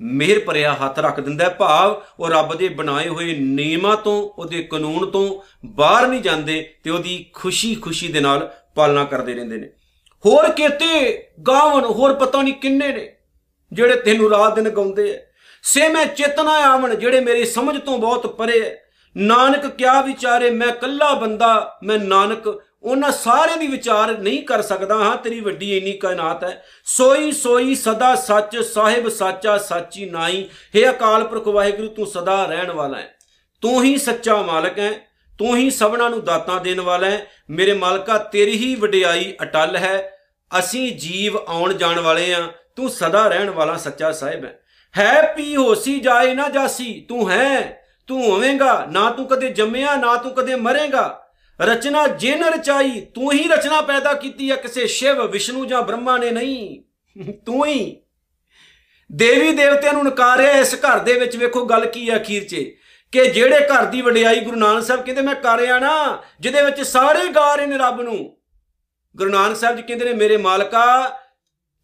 ਮਿਹਰ 0.00 0.40
ਭਰਿਆ 0.40 0.74
ਹੱਥ 0.74 0.98
ਰੱਖ 0.98 1.20
ਦਿੰਦਾ 1.20 1.44
ਹੈ 1.44 1.50
ਭਾਵ 1.50 2.02
ਉਹ 2.20 2.28
ਰੱਬ 2.28 2.54
ਦੇ 2.54 2.68
ਬਣਾਏ 2.68 3.08
ਹੋਏ 3.08 3.34
ਨਿਯਮਾਂ 3.34 3.96
ਤੋਂ, 3.96 4.22
ਉਹਦੇ 4.22 4.62
ਕਾਨੂੰਨ 4.62 5.06
ਤੋਂ 5.06 5.40
ਬਾਹਰ 5.66 6.06
ਨਹੀਂ 6.06 6.20
ਜਾਂਦੇ, 6.20 6.74
ਤੇ 6.84 6.90
ਉਹਦੀ 6.90 7.30
ਖੁਸ਼ੀ-ਖੁਸ਼ੀ 7.32 8.08
ਦੇ 8.08 8.20
ਨਾਲ 8.20 8.54
ਪਾਲਣਾ 8.74 9.04
ਕਰਦੇ 9.04 9.34
ਰਹਿੰਦੇ 9.34 9.56
ਨੇ। 9.56 9.70
ਹੋਰ 10.24 10.50
ਕਿਤੇ 10.50 11.26
ਗਾਵਨ 11.48 11.84
ਹੋਰ 11.84 12.14
ਪਤਾ 12.14 12.42
ਨਹੀਂ 12.42 12.54
ਕਿੰਨੇ 12.54 12.88
ਨੇ, 12.88 13.12
ਜਿਹੜੇ 13.72 13.96
ਤੈਨੂੰ 13.96 14.30
ਰਾਤ 14.30 14.54
ਦਿਨ 14.54 14.68
ਗਾਉਂਦੇ 14.68 15.10
ਐ। 15.12 15.18
ਸੇ 15.62 15.88
ਮੈਂ 15.88 16.06
ਚੇਤਨਾ 16.06 16.52
ਆਵਣ 16.52 16.94
ਜਿਹੜੇ 16.94 17.20
ਮੇਰੀ 17.20 17.44
ਸਮਝ 17.44 17.80
ਤੋਂ 17.80 17.98
ਬਹੁਤ 17.98 18.26
ਪਰੇ 18.26 18.60
ਐ। 18.60 18.70
ਨਾਨਕ 19.16 19.66
ਕਿਆ 19.66 20.00
ਵਿਚਾਰੇ, 20.00 20.50
ਮੈਂ 20.50 20.72
ਕੱਲਾ 20.72 21.12
ਬੰਦਾ, 21.14 21.78
ਮੈਂ 21.82 21.98
ਨਾਨਕ, 21.98 22.46
ਉਹਨਾਂ 22.82 23.10
ਸਾਰੇ 23.12 23.58
ਦੀ 23.58 23.66
ਵਿਚਾਰ 23.66 24.16
ਨਹੀਂ 24.18 24.42
ਕਰ 24.42 24.62
ਸਕਦਾ, 24.62 24.94
ਹਾਂ, 24.94 25.16
ਤੇਰੀ 25.16 25.40
ਵੱਡੀ 25.40 25.76
ਇੰਨੀ 25.76 25.92
ਕਾਇਨਾਤ 25.92 26.44
ਹੈ 26.44 26.62
ਸੋਈ 26.86 27.32
ਸੋਈ 27.32 27.74
ਸਦਾ 27.74 28.14
ਸੱਚ, 28.14 28.56
ਸਾਹਿਬ 28.58 29.08
ਸਾਚਾ, 29.08 29.56
ਸਾਚੀ 29.58 30.10
ਨਾਈ, 30.10 30.48
ਹੈ 30.76 30.90
ਅਕਾਲ 30.90 31.24
ਪੁਰਖ 31.24 31.48
ਵਾਹਿਗੁਰੂ, 31.48 31.88
ਤੂੰ 31.88 32.06
ਸਦਾ 32.06 32.44
ਰਹਿਣ 32.44 32.70
ਵਾਲਾ 32.70 32.98
ਹੈ 32.98 33.14
ਤੂੰ 33.62 33.82
ਹੀ 33.84 33.96
ਸੱਚਾ 33.98 34.36
ਮਾਲਕ 34.42 34.78
ਹੈ 34.78 34.92
ਤੂੰ 35.40 35.56
ਹੀ 35.56 35.70
ਸਭਨਾਂ 35.70 36.10
ਨੂੰ 36.10 36.24
ਦਾਤਾਂ 36.24 36.60
ਦੇਣ 36.60 36.80
ਵਾਲਾ 36.80 37.06
ਹੈ। 37.06 37.26
ਮੇਰੇ 37.50 37.72
ਮਾਲਕਾ, 37.72 38.18
ਤੇਰੀ 38.18 38.52
ਹੀ 38.52 38.74
ਵਡਿਆਈ 38.74 39.34
ਅਟਲ 39.42 39.76
ਹੈ। 39.76 40.18
ਅਸੀਂ 40.58 40.92
ਜੀਵ 40.96 41.36
ਆਉਣ 41.36 41.72
ਜਾਣ 41.72 42.00
ਵਾਲੇ 42.00 42.34
ਆ 42.34 42.52
ਤੂੰ 42.76 42.90
ਸਦਾ 42.90 43.28
ਰਹਿਣ 43.28 43.50
ਵਾਲਾ 43.50 43.76
ਸੱਚਾ 43.76 44.12
ਸਾਹਿਬ 44.12 44.44
ਹੈ। 44.44 44.60
ਹੈ 44.98 45.32
ਪੀ 45.32 45.56
ਹੋਸੀ, 45.56 46.00
ਜਾਏ 46.00 46.34
ਨਾ 46.34 46.48
ਜਾਸੀ। 46.48 47.06
ਤੂੰ 47.08 47.30
ਹੈ। 47.30 47.82
ਤੂੰ 48.06 48.30
ਹੋਵੇਂਗਾ। 48.30 48.86
ਨਾ 48.92 49.10
ਤੂੰ 49.10 49.26
ਕਦੇ 49.26 49.48
ਜੰਮਿਆ, 49.48 49.96
ਨਾ 49.96 50.16
ਤੂੰ 50.16 50.32
ਕਦੇ 50.32 50.54
ਮਰੇਗਾ। 50.54 51.26
ਰਚਨਾ 51.60 52.06
ਜਿਨ 52.06 52.44
ਰਚਾਈ, 52.44 53.00
ਤੂੰ 53.00 53.32
ਹੀ 53.32 53.48
ਰਚਨਾ 53.48 53.80
ਪੈਦਾ 53.80 54.14
ਕੀਤੀ 54.14 54.50
ਹੈ। 54.50 54.56
ਕਿਸੇ 54.56 54.86
ਸ਼ਿਵ, 54.86 55.26
ਵਿਸ਼ਨੂੰ 55.26 55.68
ਜਾਂ 55.68 55.82
ਬ੍ਰਹਮਾ 55.82 56.18
ਨੇ 56.18 56.30
ਨਹੀਂ। 56.30 56.82
ਤੂੰ 57.46 57.66
ਹੀ। 57.66 58.02
ਦੇਵੀ 59.12 59.52
ਦੇਵਤਿਆਂ 59.52 59.92
ਨੂੰ 59.92 60.04
ਨਕਾਰਿਆ 60.04 60.52
ਇਸ 60.52 60.74
ਘਰ 60.74 60.98
ਦੇ 60.98 61.12
ਵਿੱਚ। 61.12 61.36
ਵੇਖੋ 61.36 61.66
ਗੱਲ 61.66 61.86
ਕੀ 61.86 62.10
ਹੈ 62.10 62.16
ਅਖੀਰ 62.16 62.44
'ਚ। 62.44 62.70
ਕਿ 63.12 63.24
ਜਿਹੜੇ 63.26 63.60
ਘਰ 63.60 63.84
ਦੀ 63.84 64.02
ਵਡਿਆਈ 64.02 64.40
ਗੁਰੂ 64.40 64.56
ਨਾਨਕ 64.56 64.84
ਸਾਹਿਬ 64.84 65.04
ਕਹਿੰਦੇ, 65.04 65.22
ਮੈਂ 65.22 65.34
ਕਰਿਆ 65.34 65.78
ਨਾ, 65.78 66.22
ਜਿਹਦੇ 66.40 66.62
ਵਿੱਚ 66.62 66.80
ਸਾਰੇ 66.80 67.28
ਗਾ 67.28 67.54
ਰਹੇ 67.54 67.66
ਨੇ 67.66 67.78
ਰੱਬ 67.78 68.00
ਨੂੰ। 68.00 68.36
ਗੁਰੂ 69.16 69.30
ਨਾਨਕ 69.30 69.56
ਸਾਹਿਬ 69.56 69.76
ਜੀ 69.76 69.82
ਕਹਿੰਦੇ 69.82 70.04
ਨੇ, 70.04 70.12
ਮੇਰੇ 70.12 70.36
ਮਾਲਕਾ, 70.36 71.16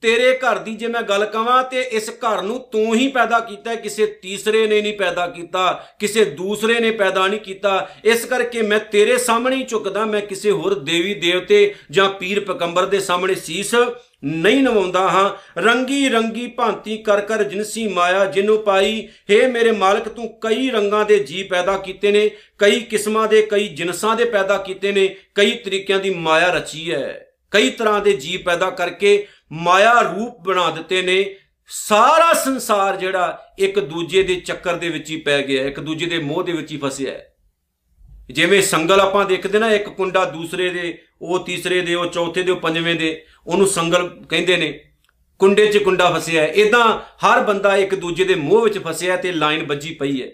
ਤੇਰੇ 0.03 0.39
ਘਰ 0.39 0.59
ਦੀ 0.59 0.75
ਜੇ 0.75 0.87
ਮੈਂ 0.87 1.03
ਗੱਲ 1.03 1.25
ਕਵਾਂ, 1.25 1.63
ਤੇ 1.65 1.81
ਇਸ 1.81 2.11
ਘਰ 2.11 2.43
ਨੂੰ 2.43 2.59
ਤੂੰ 2.73 2.95
ਹੀ 2.95 3.09
ਪੈਦਾ 3.09 3.41
ਕੀਤਾ 3.41 3.75
ਕਿਸੇ 3.75 4.07
ਤੀਸਰੇ 4.07 4.67
ਨੇ 4.67 4.81
ਨਹੀਂ 4.81 4.93
ਪੈਦਾ 4.99 5.27
ਕੀਤਾ, 5.27 5.87
ਕਿਸੇ 5.99 6.25
ਦੂਸਰੇ 6.25 6.81
ਨੇ 6.81 6.91
ਪੈਦਾ 6.91 7.27
ਨਹੀਂ 7.27 7.41
ਕੀਤਾ। 7.41 7.89
ਇਸ 8.05 8.25
ਕਰਕੇ 8.25 8.63
ਮੈਂ 8.63 8.79
ਤੇਰੇ 8.79 9.19
ਸਾਹਮਣੇ 9.19 9.57
ਹੀ 9.57 9.65
ਝੁਕਦਾ, 9.65 10.05
ਮੈਂ 10.05 10.21
ਕਿਸੇ 10.21 10.51
ਹੋਰ 10.51 10.75
ਦੇਵੀ 10.75 11.15
ਦੇਵਤੇ 11.15 11.75
ਜਾਂ 11.91 12.09
ਪੀਰ 12.11 12.41
ਪਕੰਬਰ 12.45 12.87
ਦੇ 12.87 13.01
ਸਾਹਮਣੇ 13.01 13.35
ਸੀਸ 13.35 13.75
ਨਹੀਂ 14.25 14.63
ਨਵਾਉਂਦਾ 14.63 15.01
ਹਾਂ। 15.01 15.61
ਰੰਗੀ 15.61 16.09
ਰੰਗੀ 16.09 16.47
ਭਾਂਤੀ 16.47 16.99
ਕਰ 16.99 17.21
ਕਰ 17.21 17.43
ਜਿਨਸੀ 17.43 17.89
ਮਾਇਆ 17.89 18.25
ਜਿਨੂੰ 18.25 18.59
ਪਾਈ। 18.59 19.09
हे 19.31 19.51
ਮੇਰੇ 19.51 19.73
ਮਾਲਕ, 19.73 20.09
ਤੂੰ 20.09 20.39
ਕਈ 20.41 20.71
ਰੰਗਾਂ 20.71 21.05
ਦੇ 21.05 21.19
ਜੀ 21.19 21.43
ਪੈਦਾ 21.43 21.77
ਕੀਤੇ 21.77 22.13
ਨੇ, 22.13 22.31
ਕਈ 22.59 22.81
ਕਿਸਮਾਂ 22.81 23.29
ਦੇ, 23.29 23.43
ਕਈ 23.43 23.69
ਜਿਨਸਾਂ 23.69 24.17
ਦੇ 24.17 24.25
ਪੈਦਾ 24.25 24.59
ਕੀਤੇ 24.59 24.93
ਨੇ, 24.93 25.17
ਕਈ 25.35 25.51
ਤਰੀਕਿਆਂ 25.51 25.99
ਦੀ 25.99 26.11
ਮਾਇਆ 26.11 26.51
ਰਚੀ 26.53 26.93
ਹੈ 26.93 27.23
ਕਈ 27.51 27.71
ਤਰ੍ਹਾਂ 27.71 28.01
ਦੇ 28.01 28.13
ਜੀ 28.13 28.37
ਪੈਦਾ 28.37 28.71
ਕਰਕੇ 28.71 29.27
ਮਾਇਆ 29.53 30.01
ਰੂਪ 30.01 30.41
ਬਣਾ 30.41 30.71
ਦਿੱਤੇ 30.71 31.03
ਨੇ। 31.03 31.37
ਸਾਰਾ 31.69 32.33
ਸੰਸਾਰ 32.33 32.97
ਜਿਹੜਾ 32.97 33.53
ਇੱਕ 33.59 33.81
ਦੂਜੇ 33.81 34.23
ਦੇ 34.23 34.35
ਚੱਕਰ 34.35 34.75
ਦੇ 34.75 34.89
ਵਿੱਚ 34.89 35.11
ਹੀ 35.11 35.17
ਪੈ 35.17 35.43
ਗਿਆ, 35.43 35.65
ਇੱਕ 35.65 35.81
ਦੂਜੇ 35.81 36.07
ਦੇ 36.07 36.19
ਮੋਹ 36.19 36.43
ਦੇ 36.43 36.53
ਵਿੱਚ 36.53 36.73
ਹੀ 36.73 36.77
ਫਸਿਆ। 36.77 37.13
ਹੈ 37.13 37.36
ਜਿਵੇਂ 38.31 38.63
ਸੰਗਲ 38.63 39.01
ਆਪਾਂ 39.01 39.25
ਦੇਖਦੇ 39.25 39.59
ਨਾ, 39.59 39.71
ਇੱਕ 39.71 39.89
ਕੁੰਡਾ 39.89 40.25
ਦੂਸਰੇ 40.25 40.71
ਦੇ, 40.71 40.99
ਉਹ 41.23 41.45
ਤੀਸਰੇ 41.47 41.81
ਦੇ, 41.81 41.95
ਉਹ 41.95 42.07
ਚੌਥੇ 42.07 42.43
ਦੇ, 42.43 42.53
ਉਹ 42.53 42.57
ਪੰਜਵੇਂ 42.57 42.95
ਦੇ, 42.95 43.25
ਉਹਨੂੰ 43.47 43.67
ਸੰਗਲ 43.67 44.25
ਕਹਿੰਦੇ 44.29 44.57
ਨੇ। 44.57 44.81
ਕੁੰਡੇ 45.39 45.67
'ਚ 45.67 45.79
ਕੁੰਡਾ 45.79 46.11
ਫਸਿਆ 46.11 46.43
ਹੈ। 46.43 46.47
ਇਦਾਂ 46.47 46.99
ਹਰ 46.99 47.41
ਬੰਦਾ 47.41 47.77
ਇੱਕ 47.77 47.95
ਦੂਜੇ 47.95 48.25
ਦੇ 48.25 48.35
ਮੋਹ 48.35 48.63
ਵਿੱਚ 48.63 48.79
ਫਸਿਆ 48.79 49.17
ਤੇ 49.17 49.33
ਲਾਈਨ 49.33 49.67
ਵੱਜੀ 49.67 49.95
ਪਈ 49.95 50.23
ਹੈ। 50.23 50.29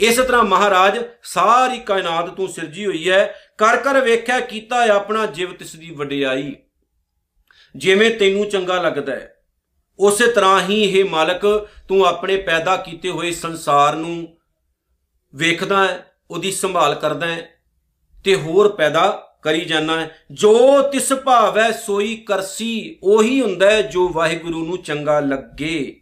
ਇਸ 0.00 0.16
ਤਰ੍ਹਾਂ 0.16 0.44
ਮਹਾਰਾਜ 0.44 0.98
ਸਾਰੀ 1.22 1.78
ਕਾਇਨਾਤ 1.78 2.30
ਤੂੰ 2.30 2.48
ਸਿਰਜੀ 2.48 2.86
ਹੋਈ 2.86 3.10
ਹੈ। 3.10 3.34
ਕਰ 3.58 3.76
ਕਰ 3.76 4.00
ਵੇਖਿਆ, 4.00 4.40
ਕੀਤਾ 4.40 4.86
ਆਪਣਾ 4.86 5.26
ਜਿਵ 5.26 5.52
ਤਿਸ 5.52 5.76
ਦੀ 5.76 5.90
ਵਡਿਆਈ। 5.90 6.56
ਜਿਵੇਂ 7.76 8.10
ਤੈਨੂੰ 8.10 8.48
ਚੰਗਾ 8.48 8.82
ਲੱਗਦਾ 8.82 9.12
ਹੈ, 9.12 9.34
ਉਸੇ 9.98 10.32
ਤਰ੍ਹਾਂ 10.32 10.60
ਹੀ 10.60 10.82
ਇਹ 10.82 11.04
ਮਾਲਕ 11.04 11.68
ਤੂੰ 11.88 12.04
ਆਪਣੇ 12.06 12.36
ਪੈਦਾ 12.36 12.76
ਕੀਤੇ 12.76 13.10
ਹੋਏ 13.10 13.30
ਸੰਸਾਰ 13.30 13.96
ਨੂੰ 13.96 14.36
ਵੇਖਦਾ 15.34 15.88
ਹੈ। 15.88 16.07
ਉਹਦੀ 16.30 16.52
ਸੰਭਾਲ 16.52 16.94
ਕਰਦਾ 16.94 17.26
ਹੈ 17.26 17.48
ਤੇ 18.24 18.34
ਹੋਰ 18.34 18.68
ਪੈਦਾ 18.68 19.24
ਕਰੀ 19.42 19.64
ਜਾਣਾ 19.64 20.00
ਹੈ। 20.00 20.10
ਜੋ 20.30 20.82
ਤਿਸ 20.82 21.12
ਭਾਵੈ 21.12 21.70
ਸੋਈ 21.72 22.16
ਕਰਸੀ, 22.16 22.98
ਉਹੀ 23.02 23.40
ਹੁੰਦਾ 23.40 23.70
ਹੈ 23.70 23.82
ਜੋ 23.82 24.08
ਵਾਹਿਗੁਰੂ 24.08 24.66
ਨੂੰ 24.66 24.82
ਚੰਗਾ 24.82 25.20
ਲੱਗੇ। 25.20 26.00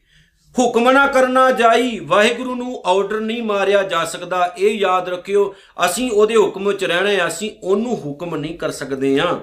ਹੁਕਮ 0.58 0.90
ਨਾ 0.90 1.06
ਕਰਨਾ 1.06 1.50
ਜਾਈ, 1.50 1.98
ਵਾਹਿਗੁਰੂ 1.98 2.54
ਨੂੰ 2.54 2.82
ਆਰਡਰ 2.86 3.20
ਨਹੀਂ 3.20 3.42
ਮਾਰਿਆ 3.42 3.82
ਜਾ 3.82 4.04
ਸਕਦਾ। 4.04 4.54
ਇਹ 4.58 4.74
ਯਾਦ 4.74 5.08
ਰੱਖਿਓ, 5.08 5.54
ਅਸੀਂ 5.84 6.10
ਉਹਦੇ 6.10 6.36
ਹੁਕਮ 6.36 6.68
ਵਿੱਚ 6.68 6.84
ਰਹਿਣਾ 6.84 7.26
ਅਸੀਂ 7.26 7.50
ਉਹਨੂੰ 7.62 7.96
ਹੁਕਮ 7.96 8.36
ਨਹੀਂ 8.36 8.58
ਕਰ 8.58 8.70
ਸਕਦੇ 8.70 9.18
ਆ 9.20 9.40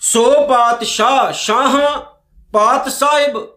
ਸੋ 0.00 0.46
ਪਾਤਸ਼ਾਹ 0.48 1.32
ਸ਼ਾਹ 1.32 2.00
ਪਾਤ 2.52 2.88
ਸਾਹਿਬ 2.88 3.48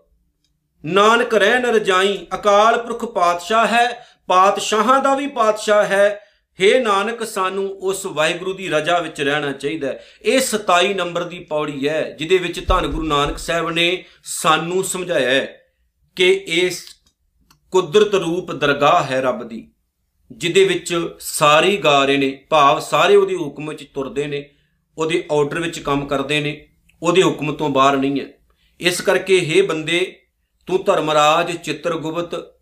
ਨਾਨਕ 0.85 1.33
ਰਹਿ 1.33 1.59
ਨ 1.59 1.65
ਰਜਾਈ, 1.65 2.27
ਅਕਾਲ 2.35 2.77
ਪੁਰਖ 2.77 3.05
ਪਾਤਸ਼ਾਹ 3.05 3.67
ਹੈ 3.67 4.07
ਪਾਤਸ਼ਾਹਾਂ 4.27 4.99
ਦਾ 5.01 5.15
ਵੀ 5.15 5.27
ਪਾਤਸ਼ਾਹ 5.27 5.85
ਹੈ। 5.85 6.19
हे 6.59 6.83
ਨਾਨਕ, 6.83 7.23
ਸਾਨੂੰ 7.23 7.69
ਉਸ 7.69 8.05
ਵਾਹਿਗੁਰੂ 8.05 8.53
ਦੀ 8.53 8.69
ਰਜਾ 8.69 8.99
ਵਿੱਚ 8.99 9.21
ਰਹਿਣਾ 9.21 9.51
ਚਾਹੀਦਾ 9.51 9.87
ਹੈ। 9.87 10.03
ਇਹ 10.21 10.39
27 10.39 10.93
ਨੰਬਰ 10.93 11.23
ਦੀ 11.23 11.39
ਪੌੜੀ 11.39 11.87
ਹੈ, 11.87 12.15
ਜਿਹਦੇ 12.19 12.37
ਵਿੱਚ 12.37 12.67
ਧੰਨ 12.67 12.87
ਗੁਰੂ 12.87 13.03
ਨਾਨਕ 13.03 13.37
ਸਾਹਿਬ 13.37 13.69
ਨੇ 13.69 14.05
ਸਾਨੂੰ 14.23 14.83
ਸਮਝਾਇਆ 14.83 15.29
ਹੈ 15.29 15.61
ਕਿ 16.15 16.31
ਇਸ 16.47 16.85
ਕੁਦਰਤ 17.71 18.15
ਰੂਪ 18.15 18.51
ਦਰਗਾਹ 18.51 19.03
ਹੈ 19.03 19.21
ਰੱਬ 19.21 19.47
ਦੀ, 19.47 19.71
ਜਿਹਦੇ 20.31 20.65
ਵਿੱਚ 20.65 21.09
ਸਾਰੇ 21.19 21.77
ਗਾ 21.77 22.05
ਰਹੇ 22.05 22.17
ਨੇ, 22.17 22.45
ਭਾਵ 22.49 22.79
ਸਾਰੇ 22.79 23.15
ਉਹਦੇ 23.15 23.35
ਹੁਕਮ 23.35 23.69
ਵਿੱਚ 23.69 23.83
ਤੁਰਦੇ 23.83 24.27
ਨੇ, 24.27 24.49
ਉਹਦੇ 24.97 25.23
ਆਰਡਰ 25.31 25.59
ਵਿੱਚ 25.59 25.79
ਕੰਮ 25.79 26.05
ਕਰਦੇ 26.05 26.39
ਨੇ, 26.39 26.67
ਉਹਦੇ 27.03 27.23
ਹੁਕਮ 27.23 27.53
ਤੋਂ 27.53 27.69
ਬਾਹਰ 27.69 27.97
ਨਹੀਂ 27.97 28.21
ਹੈ। 28.21 28.25
ਇਸ 28.79 29.01
ਕਰਕੇ 29.01 29.39
हे 29.39 29.67
ਬੰਦੇ, 29.67 30.19
ਤੂੰ 30.67 30.83
ਧਰਮਰਾਜ 30.83 31.57
ਚਿੱਤਰਗੁਪਤ 31.57 32.52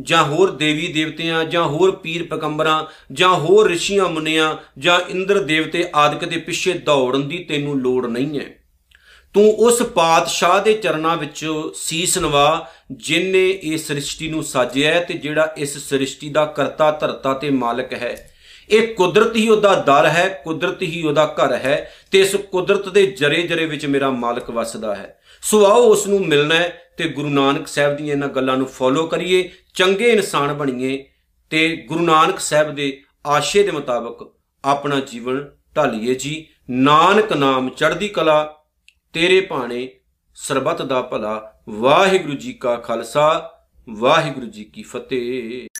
ਜਾਂ 0.00 0.24
ਹੋਰ 0.24 0.50
ਦੇਵੀ 0.50 0.88
ਦੇਵਤਿਆਂ, 0.88 1.44
ਜਾਂ 1.44 1.62
ਹੋਰ 1.62 1.90
ਪੀਰ 1.90 2.22
ਪਕੰਬਰਾਂ 2.22 2.86
ਜਾਂ 3.12 3.28
ਹੋਰ 3.28 3.68
ਰਿਸ਼ੀਆਂ 3.68 4.08
ਮੁਨੀਆਂ, 4.08 4.56
ਜਾਂ 4.78 5.00
ਇੰਦਰ 5.08 5.38
ਦੇਵਤੇ 5.38 5.90
ਆਦਿਕ 5.94 6.28
ਦੇ 6.28 6.36
ਪਿੱਛੇ 6.36 6.72
ਦੌੜਨ 6.72 7.28
ਦੀ 7.28 7.38
ਤੈਨੂੰ 7.38 7.80
ਲੋੜ 7.80 8.06
ਨਹੀਂ 8.06 8.40
ਹੈ। 8.40 8.62
ਤੂੰ 9.34 9.50
ਉਸ 9.52 9.82
ਪਾਤਸ਼ਾਹ 9.82 10.62
ਦੇ 10.62 10.72
ਚਰਨਾਂ 10.72 11.16
ਵਿੱਚ 11.16 11.46
ਸੀਸ 11.74 12.18
ਨਵਾ, 12.18 12.68
ਜਿਨੇ 12.92 13.50
ਇਹ 13.50 13.78
ਸ੍ਰਿਸ਼ਟੀ 13.78 14.28
ਨੂੰ 14.28 14.44
ਸਾਜਿਆ 14.44 15.00
ਤੇ 15.00 15.14
ਜਿਹੜਾ 15.14 15.54
ਇਸ 15.58 15.88
ਸ੍ਰਿਸ਼ਟੀ 15.88 16.28
ਦਾ 16.28 16.44
ਕਰਤਾ 16.44 16.90
ਧਰਤਾ 16.90 17.34
ਤੇ 17.34 17.50
ਮਾਲਕ 17.50 17.92
ਹੈ। 17.92 18.28
ਇਹ 18.70 18.94
ਕੁਦਰਤ 18.94 19.36
ਹੀ 19.36 19.48
ਉਹਦਾ 19.48 19.74
ਦਰ 19.74 20.06
ਹੈ, 20.06 20.42
ਕੁਦਰਤ 20.44 20.82
ਹੀ 20.82 21.02
ਉਹਦਾ 21.02 21.26
ਘਰ 21.26 21.52
ਹੈ 21.52 21.92
ਤੇ 22.10 22.20
ਇਸ 22.20 22.36
ਕੁਦਰਤ 22.36 22.88
ਦੇ 22.88 23.06
ਜਰੇ 23.06 23.42
ਜਰੇ 23.42 23.66
ਵਿੱਚ 23.66 23.86
ਮੇਰਾ 23.86 24.10
ਮਾਲਕ 24.10 24.50
ਵਸਦਾ 24.50 24.94
ਹੈ। 24.94 25.18
ਸੋ 25.42 25.66
ਆਓ 25.66 25.82
ਉਸ 25.82 26.06
ਨੂੰ 26.06 26.26
ਮਿਲਣਾ 26.26 26.54
ਹੈ 26.54 26.82
ਤੇ 26.98 27.08
ਗੁਰੂ 27.08 27.28
ਨਾਨਕ 27.28 27.66
ਸਾਹਿਬ 27.66 27.96
ਦੀਆਂ 27.96 28.14
ਇਹਨਾਂ 28.14 28.28
ਗੱਲਾਂ 28.28 28.56
ਨੂੰ 28.56 28.66
ਫੋਲੋ 28.66 29.06
ਕਰੀਏ, 29.06 29.50
ਚੰਗੇ 29.74 30.10
ਇਨਸਾਨ 30.10 30.52
ਬਣੀਏ 30.52 31.04
ਤੇ 31.50 31.76
ਗੁਰੂ 31.88 32.04
ਨਾਨਕ 32.04 32.40
ਸਾਹਿਬ 32.40 32.74
ਦੇ 32.74 33.02
ਆਸ਼ੇ 33.26 33.62
ਦੇ 33.62 33.70
ਮੁਤਾਬਕ 33.70 34.34
ਆਪਣਾ 34.64 35.00
ਜੀਵਨ 35.00 35.50
ਢਾਲੀਏ 35.76 36.14
ਜੀ। 36.14 36.46
ਨਾਨਕ 36.70 37.32
ਨਾਮ 37.32 37.68
ਚੜ੍ਹਦੀ 37.68 38.08
ਕਲਾ, 38.08 38.56
ਤੇਰੇ 39.12 39.40
ਭਾਣੇ 39.40 39.88
ਸਰਬੱਤ 40.34 40.82
ਦਾ 40.82 41.02
ਭਲਾ। 41.02 41.52
ਵਾਹਿਗੁਰੂ 41.68 42.36
ਜੀ 42.36 42.52
ਕਾ 42.52 42.76
ਖਾਲਸਾ, 42.76 43.52
ਵਾਹਿਗੁਰੂ 43.90 44.46
ਜੀ 44.46 44.64
ਕੀ 44.64 44.82
ਫਤਿਹ। 44.82 45.66